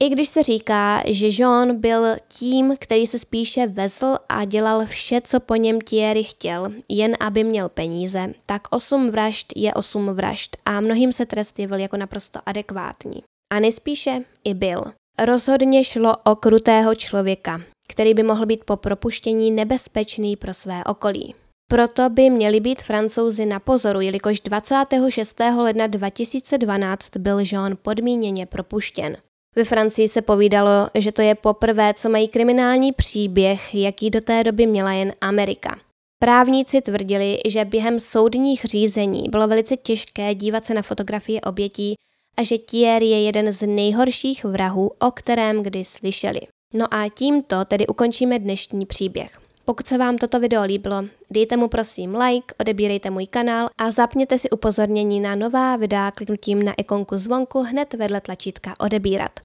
I 0.00 0.08
když 0.08 0.28
se 0.28 0.42
říká, 0.42 1.02
že 1.06 1.28
Jean 1.42 1.80
byl 1.80 2.06
tím, 2.28 2.74
který 2.78 3.06
se 3.06 3.18
spíše 3.18 3.66
vezl 3.66 4.16
a 4.28 4.44
dělal 4.44 4.86
vše, 4.86 5.20
co 5.20 5.40
po 5.40 5.54
něm 5.54 5.80
Thierry 5.80 6.24
chtěl, 6.24 6.72
jen 6.88 7.16
aby 7.20 7.44
měl 7.44 7.68
peníze, 7.68 8.34
tak 8.46 8.62
osm 8.70 9.10
vražd 9.10 9.52
je 9.56 9.74
osm 9.74 10.06
vražd 10.06 10.56
a 10.64 10.80
mnohým 10.80 11.12
se 11.12 11.26
trest 11.26 11.58
jevil 11.58 11.78
jako 11.78 11.96
naprosto 11.96 12.40
adekvátní. 12.46 13.22
A 13.52 13.60
nejspíše 13.60 14.24
i 14.44 14.54
byl. 14.54 14.82
Rozhodně 15.18 15.84
šlo 15.84 16.16
o 16.24 16.36
krutého 16.36 16.94
člověka, 16.94 17.60
který 17.88 18.14
by 18.14 18.22
mohl 18.22 18.46
být 18.46 18.64
po 18.64 18.76
propuštění 18.76 19.50
nebezpečný 19.50 20.36
pro 20.36 20.54
své 20.54 20.84
okolí. 20.84 21.34
Proto 21.70 22.10
by 22.10 22.30
měli 22.30 22.60
být 22.60 22.82
francouzi 22.82 23.46
na 23.46 23.60
pozoru, 23.60 24.00
jelikož 24.00 24.40
26. 24.40 25.40
ledna 25.40 25.86
2012 25.86 27.16
byl 27.16 27.38
Jean 27.52 27.76
podmíněně 27.82 28.46
propuštěn. 28.46 29.16
Ve 29.56 29.64
Francii 29.64 30.08
se 30.08 30.22
povídalo, 30.22 30.88
že 30.94 31.12
to 31.12 31.22
je 31.22 31.34
poprvé, 31.34 31.94
co 31.94 32.08
mají 32.08 32.28
kriminální 32.28 32.92
příběh, 32.92 33.74
jaký 33.74 34.10
do 34.10 34.20
té 34.20 34.44
doby 34.44 34.66
měla 34.66 34.92
jen 34.92 35.12
Amerika. 35.20 35.78
Právníci 36.18 36.80
tvrdili, 36.80 37.38
že 37.48 37.64
během 37.64 38.00
soudních 38.00 38.64
řízení 38.64 39.28
bylo 39.28 39.48
velice 39.48 39.76
těžké 39.76 40.34
dívat 40.34 40.64
se 40.64 40.74
na 40.74 40.82
fotografie 40.82 41.40
obětí 41.40 41.94
a 42.36 42.42
že 42.42 42.58
Thierry 42.58 43.06
je 43.06 43.22
jeden 43.22 43.52
z 43.52 43.66
nejhorších 43.66 44.44
vrahů, 44.44 44.90
o 44.98 45.10
kterém 45.10 45.62
kdy 45.62 45.84
slyšeli. 45.84 46.40
No 46.72 46.94
a 46.94 47.08
tímto 47.08 47.64
tedy 47.64 47.86
ukončíme 47.86 48.38
dnešní 48.38 48.86
příběh. 48.86 49.43
Pokud 49.64 49.86
se 49.86 49.98
vám 49.98 50.18
toto 50.18 50.40
video 50.40 50.62
líbilo, 50.62 51.04
dejte 51.30 51.56
mu 51.56 51.68
prosím 51.68 52.14
like, 52.14 52.54
odebírejte 52.60 53.10
můj 53.10 53.26
kanál 53.26 53.68
a 53.78 53.90
zapněte 53.90 54.38
si 54.38 54.50
upozornění 54.50 55.20
na 55.20 55.34
nová 55.34 55.76
videa 55.76 56.10
kliknutím 56.10 56.62
na 56.62 56.72
ikonku 56.76 57.16
zvonku 57.16 57.62
hned 57.62 57.94
vedle 57.94 58.20
tlačítka 58.20 58.74
odebírat. 58.80 59.40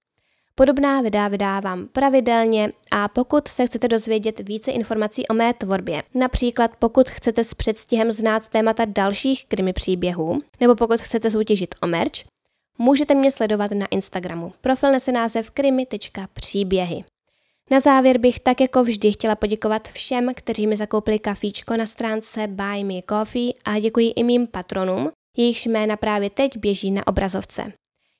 Podobná 0.55 1.01
videa 1.01 1.27
vydávám 1.27 1.87
pravidelně 1.87 2.71
a 2.91 3.07
pokud 3.07 3.47
se 3.47 3.65
chcete 3.65 3.87
dozvědět 3.87 4.39
více 4.39 4.71
informací 4.71 5.27
o 5.27 5.33
mé 5.33 5.53
tvorbě, 5.53 6.03
například 6.13 6.71
pokud 6.79 7.09
chcete 7.09 7.43
s 7.43 7.53
předstihem 7.53 8.11
znát 8.11 8.47
témata 8.47 8.85
dalších 8.85 9.45
krimi 9.45 9.73
příběhů, 9.73 10.41
nebo 10.59 10.75
pokud 10.75 11.01
chcete 11.01 11.31
soutěžit 11.31 11.75
o 11.81 11.87
merch, 11.87 12.23
můžete 12.77 13.15
mě 13.15 13.31
sledovat 13.31 13.71
na 13.71 13.85
Instagramu. 13.91 14.53
Profil 14.61 14.91
nese 14.91 15.11
název 15.11 15.51
krimi.příběhy. 15.51 17.03
Na 17.71 17.79
závěr 17.79 18.17
bych 18.17 18.39
tak 18.39 18.61
jako 18.61 18.83
vždy 18.83 19.11
chtěla 19.11 19.35
poděkovat 19.35 19.87
všem, 19.87 20.31
kteří 20.35 20.67
mi 20.67 20.75
zakoupili 20.75 21.19
kafíčko 21.19 21.77
na 21.77 21.85
stránce 21.85 22.47
Buy 22.47 22.83
Me 22.83 23.01
Coffee 23.09 23.53
a 23.65 23.79
děkuji 23.79 24.13
i 24.15 24.23
mým 24.23 24.47
patronům, 24.47 25.09
jejichž 25.37 25.65
jména 25.65 25.97
právě 25.97 26.29
teď 26.29 26.57
běží 26.57 26.91
na 26.91 27.07
obrazovce. 27.07 27.73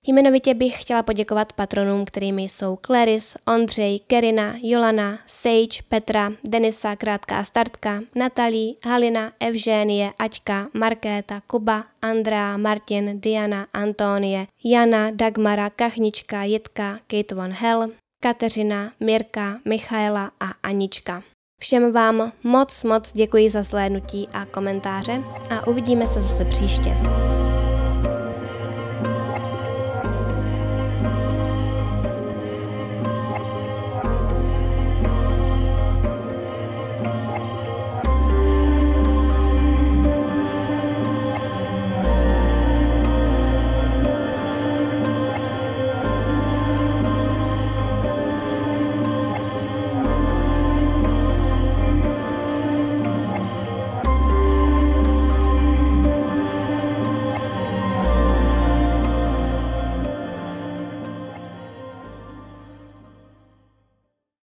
Jmenovitě 0.08 0.54
bych 0.54 0.82
chtěla 0.82 1.04
poděkovat 1.04 1.54
patronům, 1.54 2.06
kterými 2.06 2.44
jsou 2.44 2.78
Claris, 2.86 3.38
Ondřej, 3.48 4.00
Kerina, 4.00 4.56
Jolana, 4.62 5.20
Sage, 5.26 5.82
Petra, 5.88 6.32
Denisa, 6.44 6.96
Krátká 6.96 7.44
startka, 7.44 8.02
Natalí, 8.16 8.78
Halina, 8.86 9.32
Evženie, 9.40 10.12
Aťka, 10.20 10.68
Markéta, 10.74 11.42
Kuba, 11.48 11.86
Andrea, 12.02 12.58
Martin, 12.58 13.22
Diana, 13.22 13.68
Antonie, 13.74 14.48
Jana, 14.64 15.12
Dagmara, 15.12 15.70
Kachnička, 15.70 16.44
Jitka, 16.44 17.00
Kate 17.08 17.36
von 17.36 17.52
Hell, 17.52 17.92
Kateřina, 18.22 18.92
Mirka, 19.00 19.60
Michaela 19.66 20.32
a 20.40 20.46
Anička. 20.64 21.24
Všem 21.62 21.92
vám 21.92 22.32
moc, 22.44 22.84
moc 22.84 23.14
děkuji 23.14 23.50
za 23.50 23.64
slédnutí 23.64 24.28
a 24.34 24.46
komentáře 24.46 25.24
a 25.50 25.68
uvidíme 25.68 26.08
se 26.08 26.22
zase 26.22 26.46
příště. 26.46 26.98